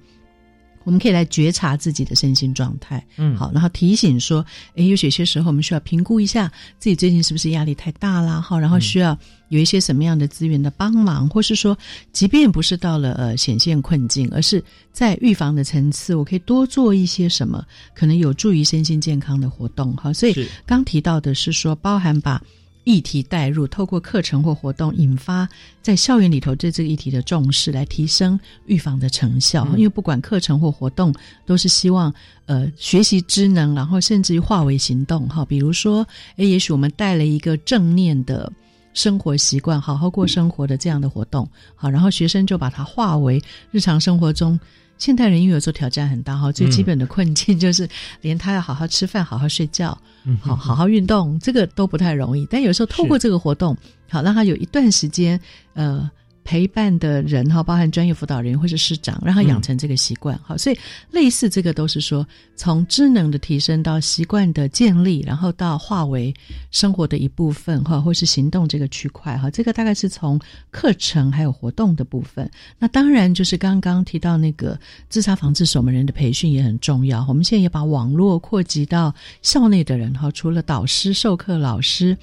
[0.86, 4.44] 我们可以来觉察自己的身心状态，嗯，好，然后提醒说，
[4.76, 9.15] 诶，有些些时候我们需要评估一下自己最近是不是压力太大啦，好，然后需要
[9.50, 11.78] 有一些什么样的资源的帮忙，或是说，
[12.13, 14.63] 即便不是到了呃显现困境，而是
[14.94, 17.63] 在预防的层次，我可以多做一些什么，
[17.94, 22.42] 可能有助于身心健康的活动，哈，所以刚提到的是说，包含把。
[22.84, 25.48] 议题带入，透过课程或活动引发
[25.82, 29.68] 在校园里头对这个议题的重视，来提升预防的成效。
[29.76, 31.13] 因为不管课程或活动，
[31.46, 32.13] 都是希望
[32.46, 35.28] 呃学习知能，然后甚至于化为行动。
[35.30, 38.52] 哈，比如说，诶，也许我们带了一个正念的
[38.94, 44.60] 生活习惯，好好过生活的这样的活动，好，然后学生就把它化为日常生活中。
[45.00, 47.90] 现代人因为有时候挑战很大哈，最基本的困境就是
[48.22, 49.98] 连他要好好吃饭、好好睡觉、
[50.40, 52.46] 好好好运动，这个都不太容易。
[52.52, 53.76] 但有时候透过这个活动，
[54.08, 55.40] 好让他有一段时间，
[55.74, 56.08] 呃。
[56.43, 60.58] 陪伴的人哈，包含专业辅导人员或是师长，让他养成这个习惯哈。
[60.58, 60.78] 所以
[61.12, 62.25] 类似这个都是说，
[62.56, 66.34] 从智能的提升到习惯的建立，然后到化为
[66.71, 69.49] 生活的一部分哈，或是行动这个区块哈。
[69.49, 70.39] 这个大概是从
[70.71, 72.49] 课程还有活动的部分。
[72.78, 77.25] 那当然就是刚刚提到那个自杀防治守门人的培训也很重要。
[77.28, 82.17] 我们现在也把网络扩及到校内的人哈，除了导师、授课老师。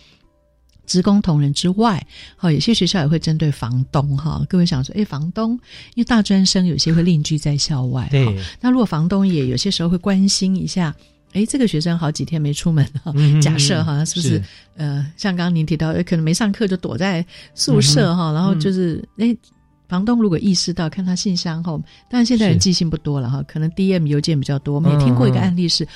[0.87, 2.05] 职工同仁之外，
[2.37, 4.45] 好，有些学校也会针对房东哈。
[4.49, 5.53] 各位想说，哎，房东，
[5.95, 8.27] 因为大专生有些会另居在校外，对。
[8.61, 10.95] 那如果房东也有些时候会关心一下，
[11.33, 14.43] 哎，这个学生好几天没出门哈，假设哈，是不是？
[14.77, 19.37] 呃，像刚刚您提到，可能没上课就躲在宿舍哈，然后就是，哎，
[19.89, 24.77] 房东如果意识到，看他信箱后，当然现在人记性不多了哈，可能 D M 邮件比较多。
[24.77, 25.87] 我们也听过一个案例是。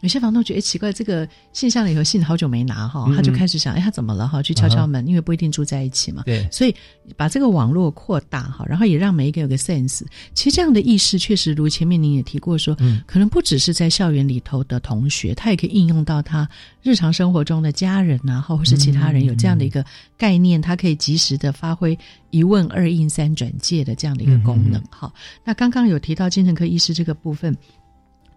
[0.00, 4.40] 有些房东觉得奇怪，这个信箱里头信好久没拿哈，他就开始想，哎，他怎么了哈？
[4.40, 6.22] 去敲敲门，因为不一定住在一起嘛。
[6.24, 6.74] 对，所以
[7.16, 10.02] 把这个网络扩大哈，然后也让每一个有个 sense。
[10.34, 16.48] 其实这样的意识确实如前面您也提过说，可能不只是在校园里头的同学，他也可以应用到他
[16.80, 19.84] 日常生活中的家人啊，或是其他人有这样的一个
[20.16, 21.98] 概念，他可以及时的发挥
[22.30, 24.80] 一问二应三转介的这样的一个功能。
[24.90, 25.12] 好，
[25.44, 27.56] 那刚刚有提到精神科医师这个部分。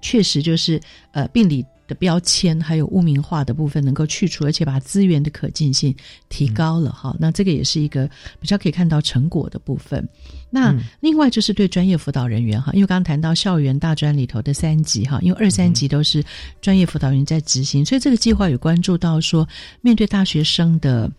[0.01, 0.79] 确实就是
[1.11, 5.93] 呃，病理的标签还有污名化的部分能够去除，而且把资源的可进性
[6.29, 7.15] 提高了哈。
[7.19, 8.09] 那这个也是一个
[8.39, 10.07] 比较可以看到成果的部分。
[10.49, 16.23] 那另外就是对专业辅导人员哈，因为刚刚谈到校园大专里头的三级哈，因为二三级都是
[16.61, 19.47] 专业辅导员在执行，所以这个计划有关注到说，
[19.81, 21.11] 面对大学生的。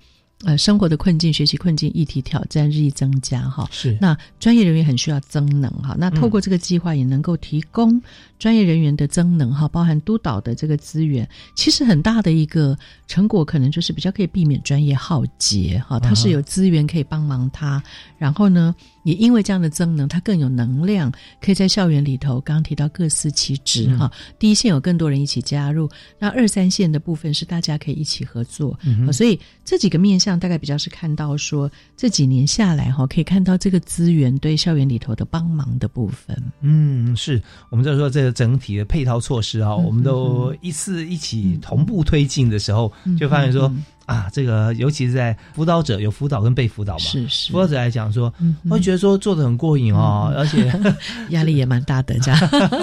[0.44, 8.00] 呃，生活的困境、学习困境、议题挑战日益增加，哈，是那专业人员很需要增能，哈，那透过这个计划也能够提供
[8.38, 12.76] 专业人员的增能，哈，包含督导的这个资源，其实很大的一个
[13.06, 17.82] 成果，可能就是比较可以避免专业耗竭，哈，他是有资源可以帮忙他，
[18.18, 18.74] 然后呢。
[19.04, 22.40] 也因为这样的增能，他更有能量，可以在校园里头。
[22.40, 28.78] 刚刚提到各司其职哈，第一线有更多人一起加入，那二三线的部分是大家可以一起合作。
[29.12, 36.36] 所以这几个面向大概比较是看到说这几年下来哈，可以看到这个资源对校园里头的帮忙的部分。
[36.60, 43.72] 嗯，是我们在说这个整体的配套措施啊，我们都一次一起同步推进的时候，就发现说。
[44.06, 48.32] 啊，这个尤其是在辅导者有辅导跟被辅导嘛，是是，辅导者来讲说，
[48.68, 50.72] 会觉得说做的很过瘾哦， 而且
[51.30, 52.38] 压力也蛮大的，这样，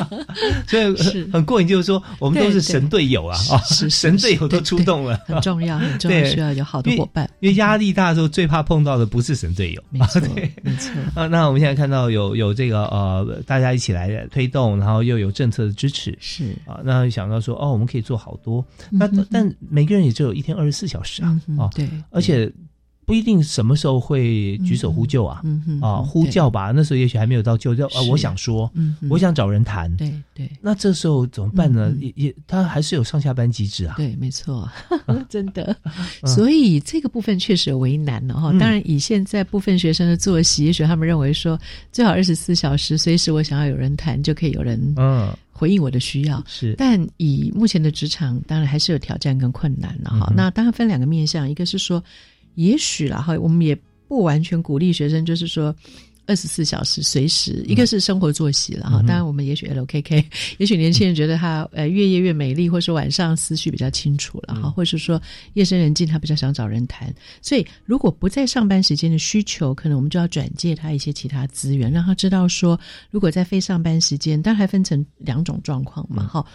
[0.67, 7.29] 所以很过瘾，就是说我们都是神队友啊，啊，神队友都出动了，很重要，很重要，需要有好的伙伴。
[7.39, 10.21] 因为压力大的时候，最怕碰到的不是神队友，没错，
[10.63, 10.91] 没错。
[11.15, 21.09] 啊，那我们现在看到有有这个呃，大家一起来推动，然后又有政策的支持，是啊，那想到说哦，我们可以做好多，那但每个人也只有一天二十四小时。
[21.22, 22.52] 啊啊，对，而且
[23.06, 25.41] 不一定什么时候会举手呼救啊，
[25.82, 28.02] 啊，呼叫吧，那时候也许还没有到救叫啊。
[28.08, 28.72] 我想说，
[29.10, 31.91] 我想找人谈，对对，那这时候怎么办呢？
[32.00, 33.95] 也也，他还是有上下班机制啊。
[33.98, 34.69] 对，没错，
[35.28, 35.76] 真的。
[36.26, 38.52] 所以这个部分确实有为难了哈。
[38.60, 41.60] 当然，以现在部分学生的作息，也许他们认为说，
[41.91, 45.34] 最好二十四小时，随时我想要有人谈，就可以有人嗯。
[45.60, 50.32] 回应我的需要是，但以目前的职场，当然还是有挑战跟困难了哈。
[50.34, 52.01] 那当然分两个面向，一个是说，
[52.55, 55.76] 也许然后我们也不完全鼓励学生，就是说。
[56.30, 58.99] 二十四小时随时，一个是生活作息了哈。
[58.99, 60.23] 当然，我们也许 LKK，
[60.59, 65.19] 也许年轻人觉得他呃越夜越美丽，或者说晚上思绪比较清楚了哈，或者是说
[65.55, 67.11] 夜深人静他比较想找人谈。
[67.41, 76.45] 所以，如果不在上班时间的需求，可能我们就要转借他一些其他资源，让他知道说，如果在非上班时间，当然还分成两种状况嘛哈。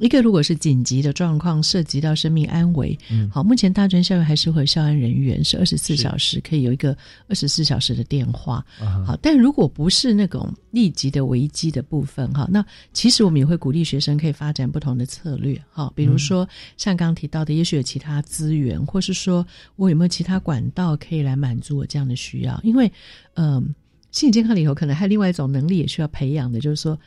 [0.00, 6.96] 一个如果是紧急的状况，涉及到生命安危，嗯，好，目前大专校园还是会有校安人员是二十四小时可以有一个
[7.28, 8.64] 二十四小时的电话，
[9.06, 9.14] 好。
[9.20, 19.46] 但如果不是那种立即的危机的部分哈，那其实我们也会鼓励学生可以发展不同的策略哈，比如说像刚刚提到的，也许有其他资源，或是说
[19.76, 22.60] 我有没有其他管道可以来满足我这样的需要？
[22.62, 22.90] 因为
[23.34, 23.74] 嗯，
[24.10, 26.98] 心理健康里头可能还有另外一种能力也需要培养的，就是说。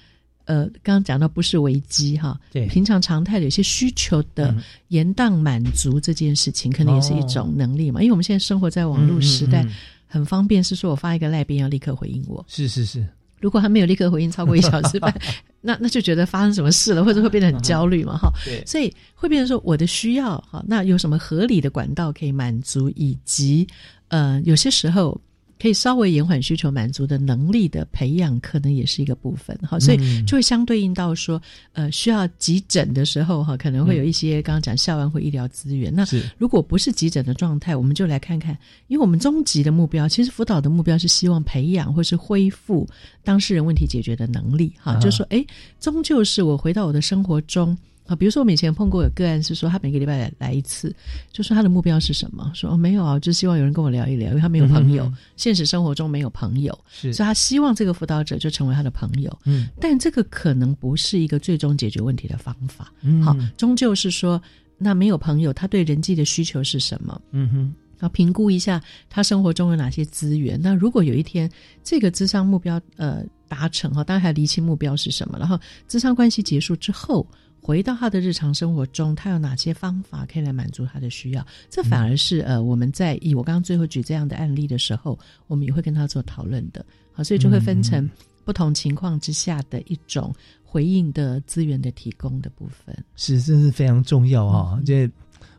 [0.46, 4.54] 呃，刚刚讲到不是危机哈，对，平常常态的有些需求的
[4.90, 8.02] 延宕满足这件事情，可能也是一种能力嘛。
[8.02, 9.66] 因为我们现在生活在网络时代，
[10.14, 12.46] 很方便，是说我发一个赖边要立刻回应我。
[12.48, 13.04] 是是是，
[13.42, 15.12] 如果他没有立刻回应超过一小时半，
[15.60, 18.32] 那那就觉得发生什么事了，或者会变得很焦虑嘛哈。
[18.46, 23.68] 对，所以会变成说我的需要哈，那有什么合理的管道可以满足，以及
[24.10, 25.20] 呃，有些时候。
[25.64, 31.42] 可以稍微延缓需求满足的能力的培养，可能也是一个部分哈，所以就会相对应到说，
[31.72, 35.90] 呃，需要急诊的时候哈，可能会有一些刚刚讲校安或医疗资源。
[35.96, 36.06] 那
[36.38, 38.58] 如果不是急诊的状态，我们就来看看，
[38.88, 42.86] 因为我们终极的目标，其实辅导的目标是希望培养或是恢复
[43.24, 45.46] 当事人问题解决的能力哈，就是说，哎，
[45.80, 47.78] 终究是我回到我的生活中。
[48.06, 50.94] 啊，比如说我们以前碰过有个案是说，他每个礼拜来来一次，
[51.32, 52.52] 就说他的目标是什么？
[52.54, 59.40] 说哦没有啊，就希望有人跟我聊一聊，因为他没有朋友，现实生活中没有朋友，所以他希望这个辅导者就成为他的朋友。
[59.46, 62.92] 嗯，但这个可能不是一个最终解决问题的方法。
[63.24, 64.42] 好，终究是说，
[64.78, 67.22] 那没有朋友，他对人际的需求是什么？
[67.32, 70.60] 嗯哼，要评估一下他生活中有哪些资源。
[70.62, 71.50] 那如果有一天
[71.86, 77.26] 这个智商目标呃达成哈，当然还厘清目标是什么，然后智商关系结束之后。
[77.64, 81.48] 回到他的日常生活中，他有哪些方法可以来满足他的需要？
[81.70, 86.86] 这反而是呃，我们在以我刚刚最后举这样的案例的时候，我们也会跟他做讨论的。
[87.14, 88.08] 好，所以就会分成
[88.44, 92.94] 不同情况之下的一种回应的资源的提供的部分。
[93.16, 94.82] 是，这是非常重要哈！
[94.86, 95.10] 这。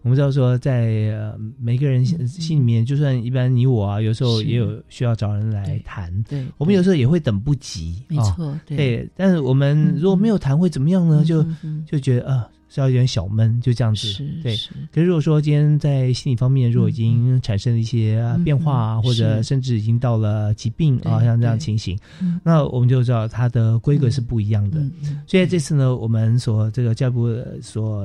[0.05, 6.13] 我们知道说，在每个人心心里面，就算一般你我啊，有时候也有需要找人来谈。
[6.29, 8.03] 对，我们有时候也会等不及。
[8.07, 9.09] 没错，对。
[9.17, 11.25] 但是我们如果没有谈，会怎么样呢？
[11.25, 11.43] 就
[11.91, 14.23] 就觉得啊，是要有点小闷，就这样子。
[14.43, 14.55] 对。
[14.93, 21.99] 可是如果说今天在心理方面，如果已经产生了一些变化啊，或者甚至已经到了疾病啊，像这样情形，
[22.43, 24.83] 那我们就知道它的规格是不一样的。
[25.27, 28.05] 所以这次呢，我们所这个教育部所。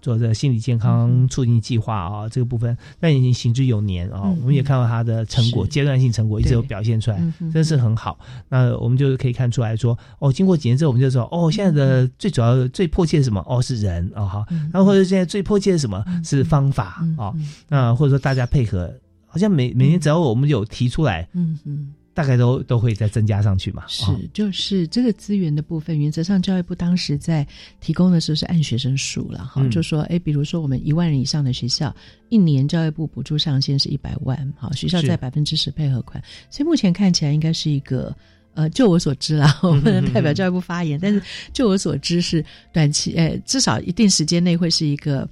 [0.00, 7.20] 做这心理健康促进计划啊，这个部分那已经行之有年啊，我们也看到它的成果，阶段性成果一直有表现出来，
[7.52, 8.18] 真是很好。
[8.48, 13.44] 那我们就可以看出来说，哦，经过几年之后，我们就说，哦，现在的最主要、最迫切是什么？
[13.46, 14.44] 哦，是人啊，好。
[14.72, 16.04] 然后或者现在最迫切是什么？
[16.24, 17.32] 是方法啊。
[17.68, 18.92] 那或者说大家配合，
[19.26, 21.94] 好像每每年只要我们有提出来，嗯嗯。
[22.18, 23.84] 大概都都会再增加上去嘛？
[23.86, 27.46] 是，就是这个资源的部分，原则上教育部当时在
[27.80, 31.94] 提供的时候是按学生数了哈，就说，哎，比如说我们一万人以上的学校，
[32.28, 38.12] 一年教育部补助上限是一百万，好，学校在百分之十配合款，所以目前看起来应该是一个，
[38.54, 45.28] 呃，就我所知啦， 我不能代表教育部发言，但是就我所知是短期，呃，至少一定时间内会是一个。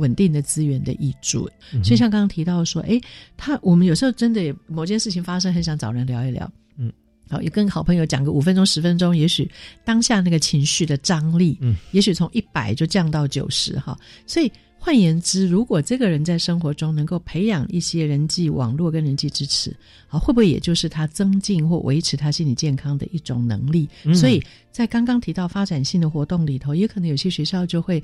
[0.00, 1.48] 稳定的资源的益助，
[1.84, 2.98] 所以像刚刚提到说，哎，
[3.36, 6.90] 他我们有时候真的某件事情发生，很想找人聊一聊，嗯，
[7.28, 9.48] 好，也跟好朋友讲个五分钟、十分钟，也许
[9.84, 13.94] 当下那个情绪的张力，嗯，也许从一百就降到九十，哈。
[14.26, 19.76] 所以换言之，如果这个人在生活中能够培养一些人际网络跟人际支持，
[20.08, 23.86] 好，会不会也就是他增进或维持他心理健康的一种能力？
[24.14, 24.42] 所以
[24.72, 28.02] 在刚刚提到发展性的活动里头，也可能有些学校就会。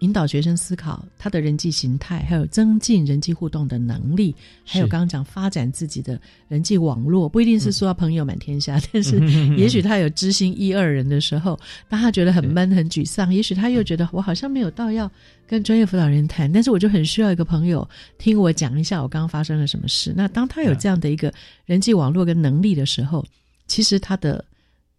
[0.00, 4.34] 引导学生思考他的人际形态，还有增进人际互动的能力，
[4.64, 9.18] 还有刚刚讲发展自己的人际网络，不一定是说朋友满天下，但是
[9.56, 15.10] 也许他有知心一二人的时候，当他觉得很闷、很沮丧，也许他又觉得我好像没有到要
[15.46, 17.88] 跟专业辅导人谈，但是我就很需要一个朋友
[18.18, 20.12] 听我讲一下我刚刚发生了什么事。
[20.16, 21.32] 那当他有这样的一个
[21.66, 23.24] 人际网络跟能力的时候，
[23.66, 24.44] 其实他的。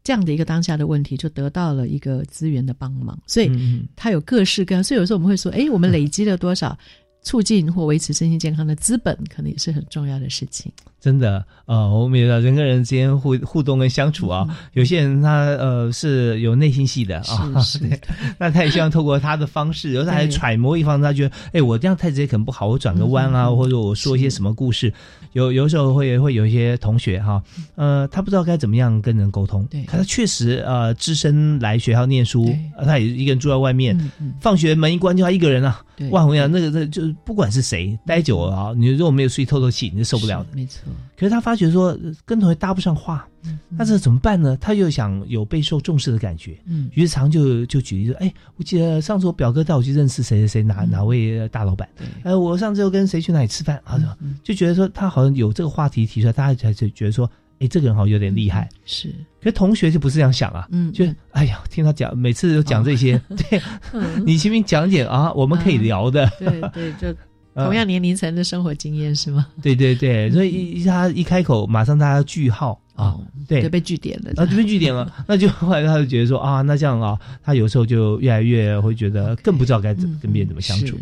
[0.04, 3.52] 这样的一个当下的问题，就得到了一个资源的帮忙，所以
[3.96, 4.84] 它有各式各样。
[4.84, 6.78] 所以有时候我们会说，哎，我们累积了多少
[7.24, 10.72] 促进或维持身心健康的资本，可能也是很重要的事情。
[11.00, 17.50] 真的，呃，我们也知道人跟人之间互互动跟相处啊，有些人他呃是有内心戏的啊，
[18.38, 24.94] 那他也希望透过他的方式， 有时候还揣摩一方，他觉得，哎，我这样太直接可能不好，我转个弯啊，或者我说一些什么故事，
[25.34, 27.42] 有有时候会会有一些同学哈，
[27.76, 32.56] 呃，他不知道该怎么样跟人沟通，对，他确实呃，只身来学校念书，
[32.86, 33.98] 他也一个人住在外面，
[34.40, 40.84] 放学门一关就他一个人啊，哇，我跟你讲，那个那就是不管是谁待久了啊，你如果没有出去透透气，你是受不了的，没错。
[41.18, 43.28] 可是他发觉说跟同学搭不上话，
[43.70, 44.58] 那这怎么办呢？
[44.60, 51.88] 他又想有备受重视的感觉，嗯，于是常就就举例说：“哎，我记得上次我表哥带我去认识谁谁谁哪哪位大老板，
[52.24, 54.18] 哎，我上次又跟谁去哪里吃饭啊？
[54.44, 57.30] 就觉得说他好像有这个话题提出来，大家才就觉得说，
[57.62, 58.68] 哎，这个人好像有点厉害。
[58.86, 59.10] 是，
[59.40, 63.62] 可是同学就不是这样想啊，嗯，就哎呀，听他讲，每次都讲这些， 对，
[64.26, 67.16] 你前面讲解啊，我们可以聊的，对对，就
[67.54, 69.46] 同样年龄层的生活经验是吗？
[69.62, 73.16] 对对对，所以一他一开口，马上大家句号啊，
[73.48, 80.98] 对，就被句点了，啊，就被句点了，那就后来他就觉得说啊，那这样啊，他有时候就越来越会觉得更不知道该怎跟别人怎么相处。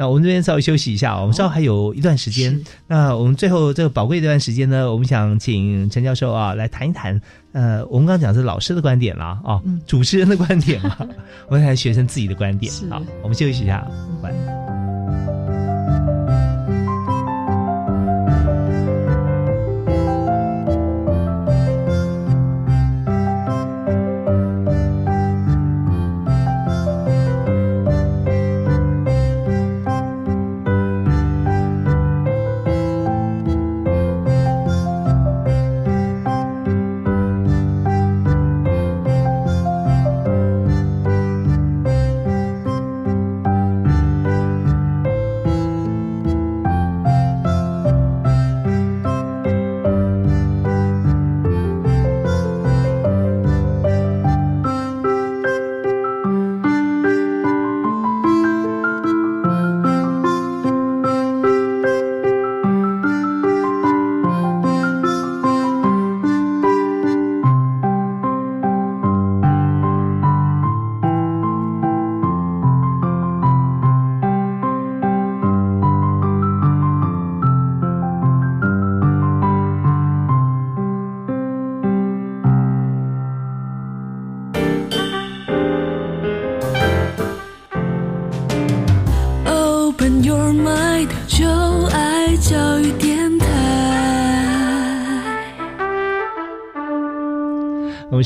[0.00, 2.58] 那我们这边稍微休息一下，我们稍后还有一段时间。
[2.86, 7.20] 那我们最后这个宝贵这段时间呢，我们想请陈教授啊来谈一谈。
[7.52, 10.96] 呃，我们刚刚讲是老师的观点啦，啊，主持人的观点嘛，
[11.48, 12.72] 我们谈学生自己的观点。
[12.88, 13.86] 好，我们休息一下，
[14.22, 14.69] 拜。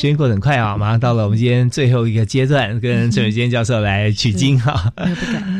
[0.05, 4.93] 时间过得很快啊，马上到了我们今天最后一个阶段，跟陈伟坚教授来取经哈。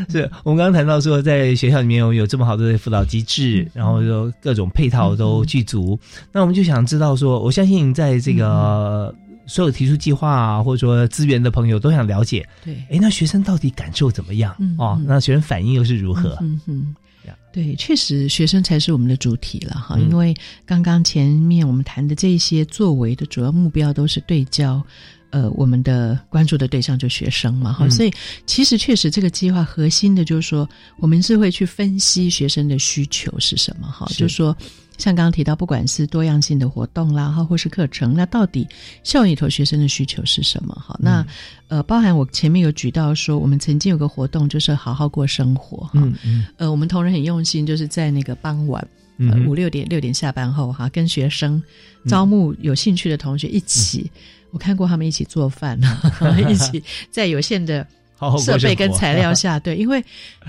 [0.07, 5.99] 是我们刚刚谈到说，在学校里面我们有这么好的辅导机制，然后说各种配套都具足，
[6.31, 9.11] 那我们就想知道说，我相信在这个
[9.47, 14.55] 所有提出计划啊，或者说资源的朋友都想了解，对，哎，那学生到底感受怎么样？
[14.77, 16.37] 哦，那学生反应又是如何？
[16.41, 16.95] 嗯嗯。
[17.55, 20.35] 对，确实学生才是我们的主体了哈，因为
[20.65, 24.85] 刚刚前面我们谈的这些作为的主要目标都是对焦，
[25.29, 28.11] 呃，我们的关注的对象就学生嘛哈，所以
[28.45, 34.53] 其实确实这个计划核心的就是说，我们是会去分析学生的需求是什么哈，就是说。
[34.97, 38.67] 像刚刚提到，不管是多样性的活动啦，哈，或是课程，那到底
[39.03, 40.73] 校园里头学生的需求是什么？
[40.75, 41.25] 哈，那
[41.67, 46.01] 呃，包含我前面有举到说，我们曾经有个活动，就是好好过生活，哈，
[46.57, 48.87] 呃，我们同仁很用心，就是在那个傍晚
[49.47, 51.61] 五六点六点下班后，哈，跟学生
[52.07, 54.09] 招募有兴趣的同学一起，
[54.51, 55.79] 我看过他们一起做饭，
[56.49, 57.85] 一起在有限的
[58.39, 60.03] 设备跟材料下，对，因为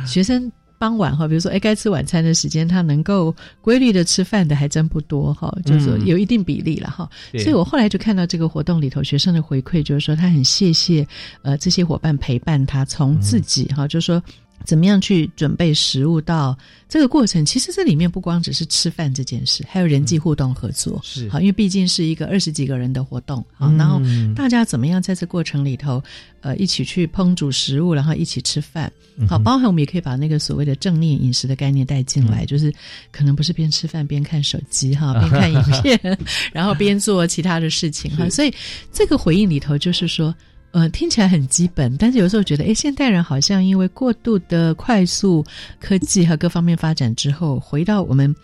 [0.07, 0.51] 学生。
[0.78, 7.08] 傍晚哈，比如说哎，该吃晚餐的时间，他能够规律的吃饭的还真不多哈，就是有一定比例了哈。
[7.38, 11.06] 所以我后来就看到这个活动里头学生的回馈，就是说他很谢谢
[11.42, 14.22] 呃这些伙伴陪伴他，从自己哈，就是说。
[14.64, 16.20] 怎么样去准备食物？
[16.20, 16.57] 到
[16.88, 21.00] 这个过程，其实这里面不光只是吃饭这件事，还有人际互动合作。
[21.04, 23.70] 是好，因为毕竟是一个二十几个人的活动啊。
[23.78, 24.00] 然后
[24.34, 26.02] 大家怎么样在这过程里头，
[26.40, 28.90] 呃，一起去烹煮食物，然后一起吃饭。
[29.28, 32.72] 好，包含我们也可以把那个所谓的正念饮食的概念带进来，就是
[33.12, 36.18] 可能不是边吃饭边看手机哈， 边看影片，
[36.52, 38.28] 然后边做其他的事情哈。
[38.28, 38.52] 所以
[38.92, 40.34] 这个回应里头就是说。
[40.72, 45.44] 呃，听起来很基本，但是有时候觉得，哎，现代人好像因为过度的快速
[45.80, 48.34] 科技和各方面发展之后，回到我们。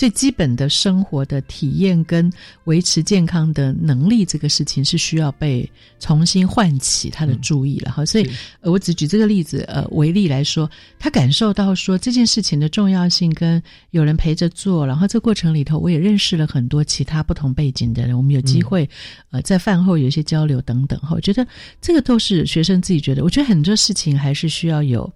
[0.00, 2.32] 最基本的生活的体验跟
[2.64, 8.02] 维持健康的能力，这个事情是需要被重新唤起他的注意了哈。
[8.06, 8.26] 所以，
[8.62, 18.88] 我只举这个例子呃为例来说，他感受到说这件事情的重要性，跟有人陪着做，然后这过程里头，我也认识了很多其他不同背景的人，我们有机会
[19.30, 21.10] 呃在饭后有一些交流等等哈。
[21.12, 21.46] 我觉得
[21.78, 25.12] 这个都是学生自己觉得，我觉得很多事情还是需要有。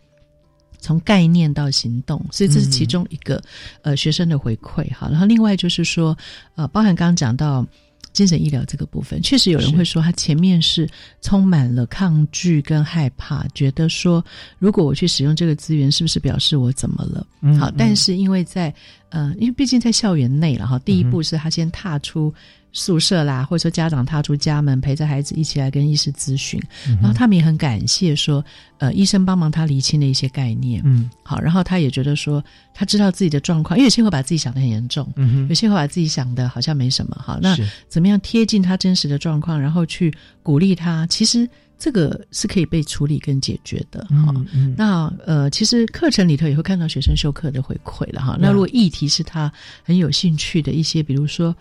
[0.85, 3.43] 从概念到行动，所以这是其中一个
[3.81, 5.09] 呃学生的回馈哈。
[5.11, 6.15] 然后另外就是说，
[6.57, 7.67] 呃，包含刚刚讲到
[8.13, 10.87] 精神医疗这个部分，确实有人会说他前面是
[11.23, 14.23] 充满了抗拒跟害怕，觉得说
[14.59, 17.27] 如果我去使用这个资源，是不是表示我怎么了？
[17.59, 18.73] 好，但是因为在
[19.09, 22.35] 呃，因为毕竟在校园内了哈，第一步是他先踏出。
[22.75, 26.61] 宿舍啦，或者说家长踏出家门，陪着孩子一起来跟医师咨询，
[27.01, 28.45] 然后他们也很感谢说，
[28.79, 32.45] 呃，医生帮忙他理清的一些概念，嗯，好，然后他也觉得说，
[32.75, 37.57] 他知道自己的状况，因为有些会把自己想的很严重，嗯有些会把自己想的好像没什么，好，那
[37.89, 40.13] 怎么样贴近他真实的状况，然后去
[40.43, 41.49] 鼓励他，其实
[41.79, 44.35] 这个是可以被处理跟解决的，哈，
[44.77, 49.53] 那呃，其实课程里头也会看到学生修课的回馈了，哈，那如果议题是他
[49.83, 51.55] 很有兴趣的一些，比如说。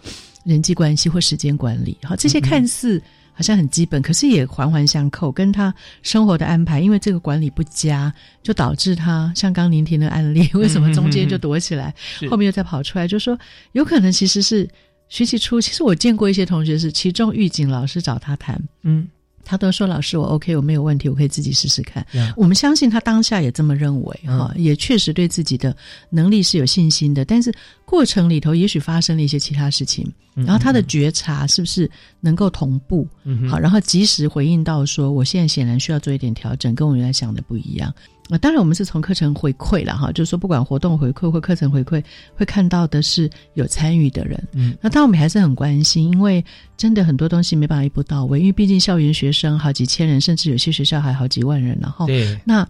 [0.45, 3.01] 人际关系或时间管理，哈，这些看似
[3.31, 11.95] 好像很基本，可是也环环相扣，跟他生活的安排，因为这个管理不佳，就导致他像刚您提的案例，为什么中间就躲起来，
[12.29, 13.07] 后面又再跑出来？
[13.07, 13.39] 就说
[13.71, 14.69] 有可能其实是
[15.07, 19.07] 学期初，其实我见过一些同学是其中预警老师找他谈，嗯。
[19.45, 22.05] 他都说：“老师，我 OK，我没有问题，我可以自己试试看。”
[22.37, 25.75] 我们相信他当下也这么认为，哈，也确实对自己的
[26.09, 27.25] 能力是有信心的。
[27.25, 27.53] 但是
[27.85, 31.89] 过程里头也许发生了一些其他事情，然后他的觉察是不是
[32.19, 33.07] 能够同步？
[33.49, 37.93] 好，然后及时回应到说：“我现在显然需要做一点调整，跟我原来想的不一样。”
[38.29, 42.01] 啊，当然我们是从课程回馈了哈，就是说不管活动回馈或课程回馈，
[42.33, 44.41] 会看到的是有参与的人。
[44.53, 46.43] 嗯，那当我们还是很关心，因为
[46.77, 52.65] 真的很多东西没办法一步到位，因为毕竟校园学生好几千人，甚至有些学校还好几万人，然后对，那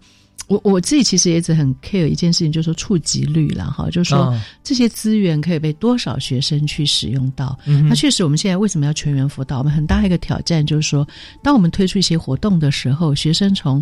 [0.48, 7.58] 我我自己其实也一直很 care 一件事情，就是说触及率了哈，就是说这些资源可以被多少学生去使用到。
[7.66, 9.60] 那确实，我们现在为什么要全员辅导？
[9.60, 11.08] 我们很大一个挑战就是说，
[11.44, 13.82] 当我们推出一些活动的时候，学生从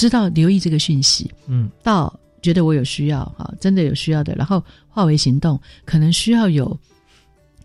[0.00, 6.74] 知道留意这个讯息，嗯，到觉得我有需要哈，真的有需要的，然后化为行动，可能需要有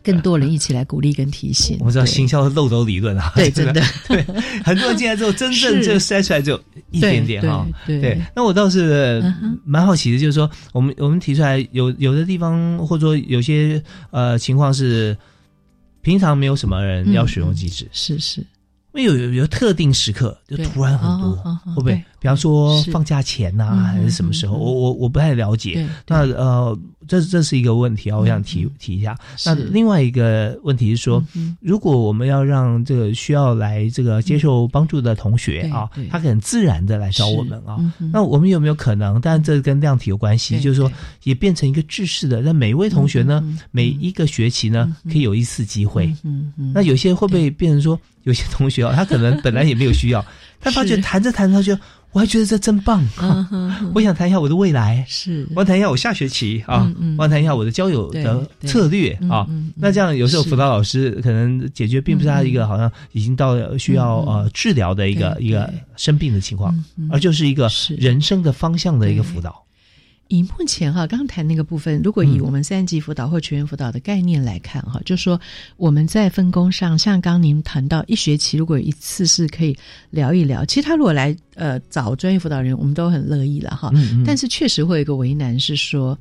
[0.03, 1.77] 更多人一起来鼓励跟提醒。
[1.79, 4.21] 我知道行销的漏斗理论啊，对， 真的，对，
[4.65, 6.61] 很多人进来之后，真正就筛出来就
[6.91, 8.21] 一点点哈，对。
[8.35, 9.23] 那我倒是
[9.63, 13.81] 蛮好奇的，就是说，我们我们提出来有有的地方，或者说有些
[14.11, 15.17] 呃情况是
[16.01, 18.45] 平常没有什么人要使用机制，是是。
[18.95, 21.31] 因为有有有特定时刻就突然很多，
[21.75, 21.93] 会不会？
[22.19, 24.57] 比方说放假前呐，还是什么时候？
[24.57, 25.87] 我我我不太了解。
[26.07, 26.77] 那呃，
[27.07, 29.17] 这这是一个问题啊，我想提提一下。
[29.45, 31.23] 那另外一个问题是说，
[31.59, 37.77] 如果我们要让这个需要来这个接受帮助的同学啊，他很自然的来找我们啊，
[38.11, 39.19] 那我们有没有可能？
[39.21, 40.91] 但这跟量体有关系，就是说
[41.23, 46.13] 也变成一个制式的，那每一位同学呢，每一个学期呢，可以有一次机会。
[46.23, 46.71] 嗯嗯。
[46.73, 47.99] 那有些会不会变成说？
[48.23, 50.25] 有些同学啊，他可能本来也没有需要，
[50.59, 51.77] 他发觉谈着谈着，就
[52.15, 53.05] 我还觉得这真棒。
[53.93, 55.45] 我想谈一下我的未来，是。
[55.53, 59.45] 我谈一下我下学期啊，我谈一下我的交友的策略啊。
[59.75, 66.73] 那这样有时候辅导老师可能解决并不是他一个好像已经到需要呃治疗的一个一个生病的情况，
[67.11, 69.61] 而就是一个人生的方向的一个辅导。
[70.27, 75.39] 以目前哈，刚谈那个部分，如果以我们三级辅导或全员辅导的概念来看哈，就说
[75.77, 79.77] 我们在分工上，像刚您谈到一学期如果有一次是可以
[80.09, 83.91] 聊一聊，其实他如果来呃找专业辅导人，我们都很乐意了哈。
[84.25, 86.17] 但是确实会有一个为难是说，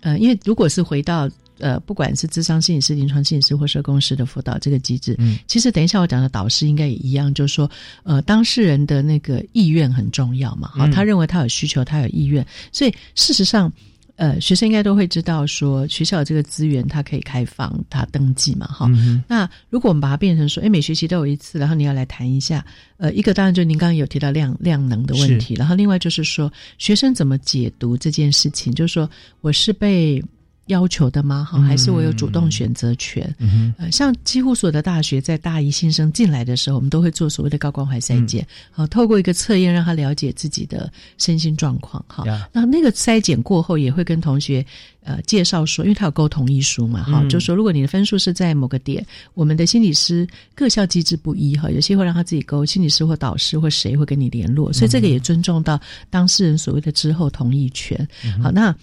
[0.00, 1.30] 呃，因为如果是回到。
[1.64, 7.70] 呃，不管是智商心理师、临床心理师或社工师的辅导这个机制，嗯，其实等一下我讲的导师应该也一样，就是说，
[8.02, 13.72] 呃，当事人的那个意愿很重要嘛，好，他认为他有需求，他有意愿，所以事实上，
[14.16, 18.86] 呃，学生应该都会知道说，学校这个资源它可以开放，他登记嘛，哈，
[19.26, 22.62] 那如果我们把它变成说，哎，每学期都有一次，然后你要来谈一下，
[22.98, 29.08] 呃，一个当然就您刚刚有提到量量能的问题，然后另外就是说，学生怎么解读这件事情，就是说
[29.40, 30.22] 我是被。
[30.66, 31.44] 要求的吗？
[31.44, 33.34] 哈，还是我有主动选择权？
[33.76, 42.02] 呃，像几乎所有的大学在大一新生进来的时候，我们都会做所谓的高关怀筛检，好，透过一个测验让他了解自己的身心状况。
[42.08, 44.64] 哈，那那个筛检过后，也会跟同学
[45.02, 49.04] 呃介绍说，因为他有沟同意书嘛，哈，就说如果你的分数是在某个点，
[49.34, 58.08] 我们的心理师各校机制不一，哈，有些会让他自己勾，心理师或导师或谁会跟你联络，所以这个也尊重到当事人所谓的之后同意权。
[58.42, 58.74] 好，那。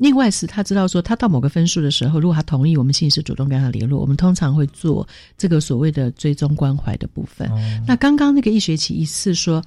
[0.00, 7.46] 另外是他知道说，他到某个分数的时候，如果他同意，我们心理师主动跟他联络，我们通常会做这个所谓的追踪关怀的部分。
[7.86, 9.62] 那刚刚那个一学期一次说，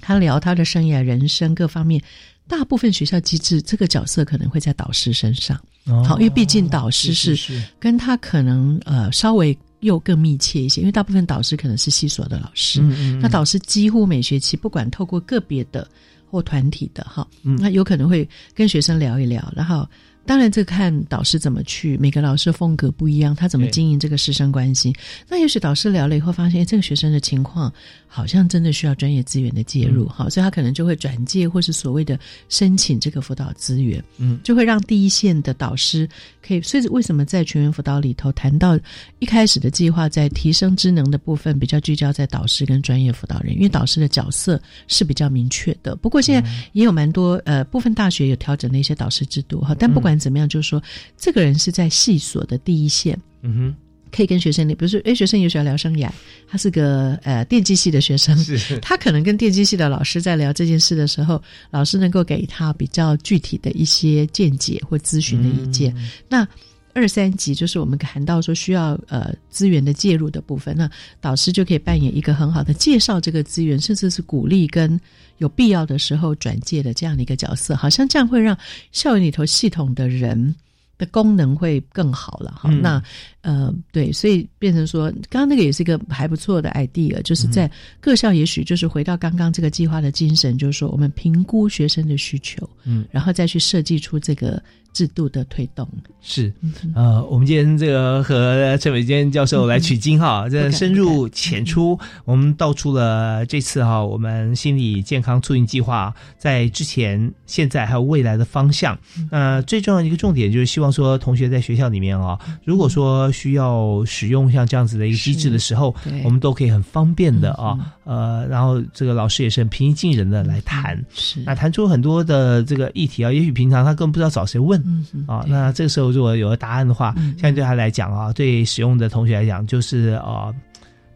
[0.00, 2.00] 他聊他的生涯、人生各方面，
[2.46, 5.60] 大部分学校机制这个角色可能会在导师身上。
[6.06, 12.80] 好，因为毕竟导师是跟他可能呃稍微又更密切一些，因为大部分导师可能是系所的老师。
[13.20, 15.84] 那导师几乎每学期不管透过个别的。
[16.30, 19.88] 或团体的哈，那有可能会跟学生聊一聊，然后
[20.26, 24.92] 当然这看导师怎么去，每个老师风格不一样，他怎么经营这个师生关系。
[25.28, 27.72] 那也许导师聊了以后，发现这个学生的情况
[28.08, 36.08] 好像真的需要专业资源的介入，哈，所以他可能就会转介或是所谓的申请这个辅导资源，嗯，就会让第一线的导师
[36.42, 36.62] 可以。
[36.62, 38.78] 所以为什么在全员辅导里头谈到
[39.18, 45.94] 一开始的计划，在提升职能的部分比较聚焦在导师跟专业辅导人，因为导师的角色是比较明确的。
[45.94, 50.82] 不过现在也有蛮多呃部分大学有调整的一些导师制度哈，但不管怎么样，就是说
[51.16, 53.87] 这个人是在系所的第一线，嗯哼。
[54.10, 56.10] 可以跟学生，比如说，哎，学生也喜欢聊生涯，
[56.48, 58.36] 他是个呃电机系的学生，
[58.82, 61.40] 他可能跟电机系的老师在聊这件事的时候，
[61.70, 65.94] 老师能够给他比较具体的一些见解或咨询的意见。
[66.28, 66.46] 那
[66.94, 70.90] 二三级就是我们谈到说需要呃资源的介入的部分，那
[71.20, 75.00] 导师就可以扮演一个很好的介绍这个资源，甚至是鼓励跟
[75.36, 78.58] 有必要的时候转介的这样的一个角色，好像这样会让
[78.90, 80.54] 校园里头系统的人。
[80.98, 83.02] 的功能会更好了哈，那
[83.40, 87.70] 呃对，所以变成说，刚刚那个也是一个还不错的 idea，就是在
[88.00, 94.62] 各校也许就是回到刚刚这个计划的精神，就是说我们评估学生的需求，嗯，然后再去设计出这个。
[94.98, 95.88] 制度的推动。
[96.20, 96.52] 是，
[96.92, 108.98] 呃，我们今天这个和陈伟坚教授来取经哈，这深入浅出，我们道出了这次哈我们心理健康促进计划在之前、现在还有未来的方向。
[109.30, 115.94] 那最重要的一个重点就是希望说，同学在学校里面啊，如果说需要使用像这样子的一个机制的时候，
[116.24, 121.40] 我们都可以很方便的啊，呃，然后这个老师也是很平易近人的来谈，是。
[121.46, 124.82] 那谈出很多的这个议题啊，也许平常他根本不知道找谁问。
[124.88, 130.52] 嗯啊，那这个时候如果有了答案的话，相对他来讲啊，对使用的同学来讲，就是啊。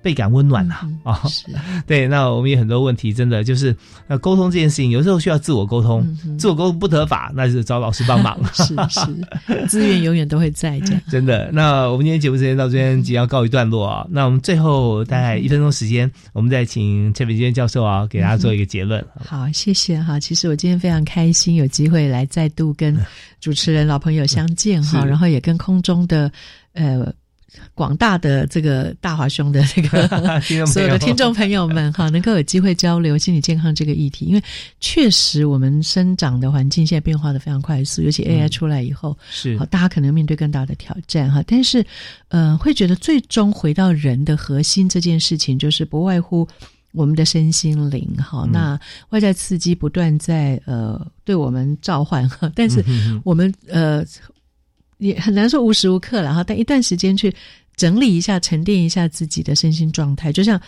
[0.03, 1.23] 倍感温暖呐啊，
[1.87, 3.75] 对，那我们有很多问题，真的就是
[4.09, 6.05] 呃，沟通这件事情，有时候需要自我沟通，
[6.39, 8.39] 自我沟通不得法，那就是找老师帮忙。
[8.53, 11.03] 是是，资源永远都会在 这样。
[11.09, 14.07] 真的，那我们今天节目时间到这边即将告一段落啊。
[14.11, 19.05] 那我们最后大概一分钟时间，我们再请陈炳坚教授啊，给大家做一个结论。
[19.25, 20.19] 好，谢谢哈。
[20.19, 22.99] 其实我今天非常开心，有机会来再度跟
[23.41, 26.31] 主持人老朋友相见哈，然后也跟空中的
[26.73, 27.13] 呃。
[27.75, 30.07] 广大的这个大华兄的这个
[30.66, 34.43] 所有的听众朋友们哈，能够有机会交流心理健康这个议题，因为
[34.79, 41.43] 确实我们生长的环境现在变化的非常快速，尤其 AI 出来以后，是好大家可能面对更大的挑战哈。
[41.47, 41.85] 但是，
[42.29, 46.47] 呃，会觉得最终回到人的核心这件事情，就是不外乎
[46.93, 48.47] 我们的身心灵哈。
[48.53, 52.85] 那外在刺激不断在呃对我们召唤哈，但是
[53.25, 54.05] 我们呃。
[54.99, 57.35] 也很难说无时无刻了哈，但一段时间去
[57.77, 60.61] 整理一下、沉淀一下自己的身心状态，就像。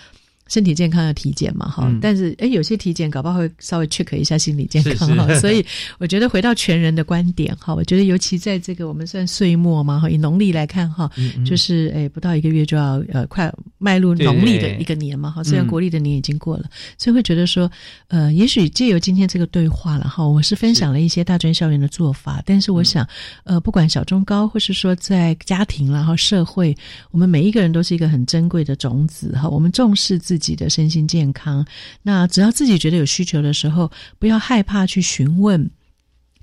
[0.47, 5.65] 身体健康要体检嘛，哈，但是哎，有些体检搞不好会稍微 check 一下心理健康哈， 所以
[5.99, 11.11] 我觉得回到全人的观点哈，我觉得尤其在这个我们算岁末嘛哈，以农历来看哈，
[11.47, 16.65] 就是哎不到一个月就要呃快迈入农历的一个年嘛哈，虽然国历的年已经过了，
[16.99, 17.71] 所以会觉得说
[18.09, 23.09] 呃，也许借由今天这个对话了哈，我是分享了一些大专校园的做法，但是我想
[23.45, 26.77] 呃，不管小中高或是说在家庭然后社会，
[27.11, 30.34] 我们每一个人都是一个很珍贵的种子哈，我们重视自。
[30.35, 31.65] 自己的身心健康，
[32.03, 35.71] 那只要自己觉得有需求的时候，不要害怕去询问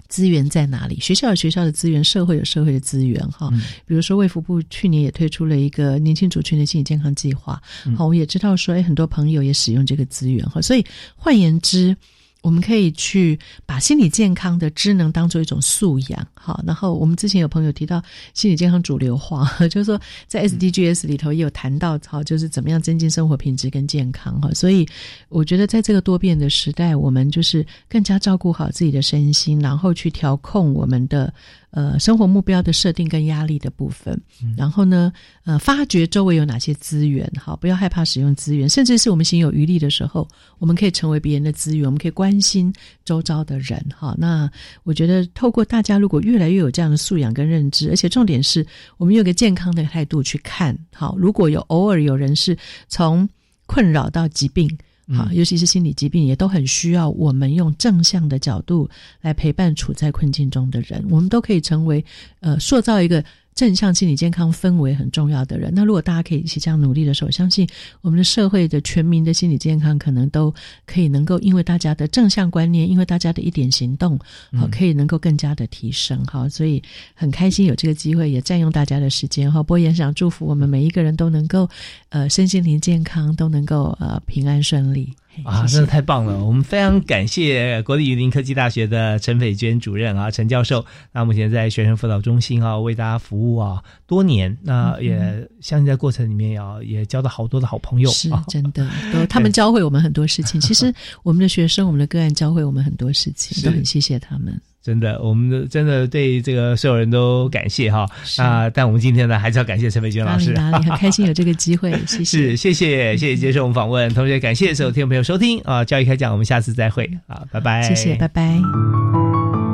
[0.07, 0.97] 资源在哪里。
[1.01, 3.49] 学校有学校的资源，社会有社会的资源，哈。
[3.85, 7.61] 比如说，卫福部去年也推出了一个年轻族群的心理健康计划，
[7.97, 10.61] 好，我也知道说，哎，很多朋友也使用这个资源，哈。
[10.61, 10.85] 所以
[11.17, 11.93] 换言之。
[12.41, 16.63] 我们可以去把心理健康的知能当做一种素养，好。
[16.65, 18.01] 然后我们之前有朋友提到
[18.33, 24.49] 心理健康主流化， 就是说在 SDGs 里头也有谈到，好，就是怎么样增进生活品质跟健康，哈。
[24.53, 24.87] 所以
[25.29, 31.33] 我觉得在这个多变的时代，我们就是更加照顾好自己的身心，然后去调控我们的。
[31.71, 34.19] 呃，生活目标的设定跟压力的部分，
[34.57, 35.11] 然后呢，
[35.45, 40.27] 呃，发掘周围有哪些资源，好，不要害怕使用资源，甚至是我们行有余力的时候，
[40.59, 42.73] 我们可以成为别人的资源，我们可以关心
[43.05, 44.13] 周遭的人，哈。
[44.17, 44.51] 那
[44.83, 48.65] 我觉得，透过大家如果越来越有这样的素养跟认知，而且重点是
[48.97, 52.57] 我们有个健康的态度去看，好，如果有偶尔有人是
[52.89, 53.27] 从
[53.65, 54.69] 困扰到疾病。
[55.09, 58.89] 好，尤其是心理疾病，也都很需要我们用正向的角度
[59.21, 61.05] 来陪伴处在困境中的人。
[61.09, 62.03] 我们都可以成为，
[62.39, 63.23] 呃，塑造一个。
[63.61, 67.69] 正向心理健康氛围很重要的人，那如果大家可以一起这样努力的时候，相信
[68.01, 70.51] 我们的社会的全民的心理健康可能都
[70.87, 74.17] 可以能够因为大家的正向观念，因为大家的一点行动，
[74.57, 76.49] 好可以能够更加的提升哈。
[76.49, 76.81] 所以
[77.13, 79.61] 很开心有这个机会，也占用大家的时间哈。
[79.61, 81.69] 不过也想祝福我们每一个人都能够
[82.09, 85.13] 呃身心灵健康，都能够呃平安顺利。
[85.43, 86.43] 啊，真的太棒了！
[86.43, 90.85] 我们非常感谢国立云林科技大学的陈斐娟主任啊，陈教授。
[91.11, 94.55] 那目前在学生辅导中心啊，为大家服务啊多年。
[94.61, 95.17] 那也
[95.61, 98.09] 相信在过程里面啊，也交到好多的好朋友。
[98.11, 100.59] 是 真的，都他们教会我们很多事情。
[100.61, 104.59] 其实我们的学生，我们的个案教会我们很多事情，都很谢谢他们。
[104.83, 108.05] 真的，我们真的对这个所有人都感谢哈
[108.37, 108.69] 啊！
[108.69, 115.85] 但我们今天呢，还是要感谢陈美娟老师，哪里很开心有这个机会， 谢谢，是谢谢谢谢接受我们访问，同时也感谢所有听众朋友收听啊！
[115.85, 119.70] 教育开讲，我们下次再会啊，拜拜，谢谢，拜拜。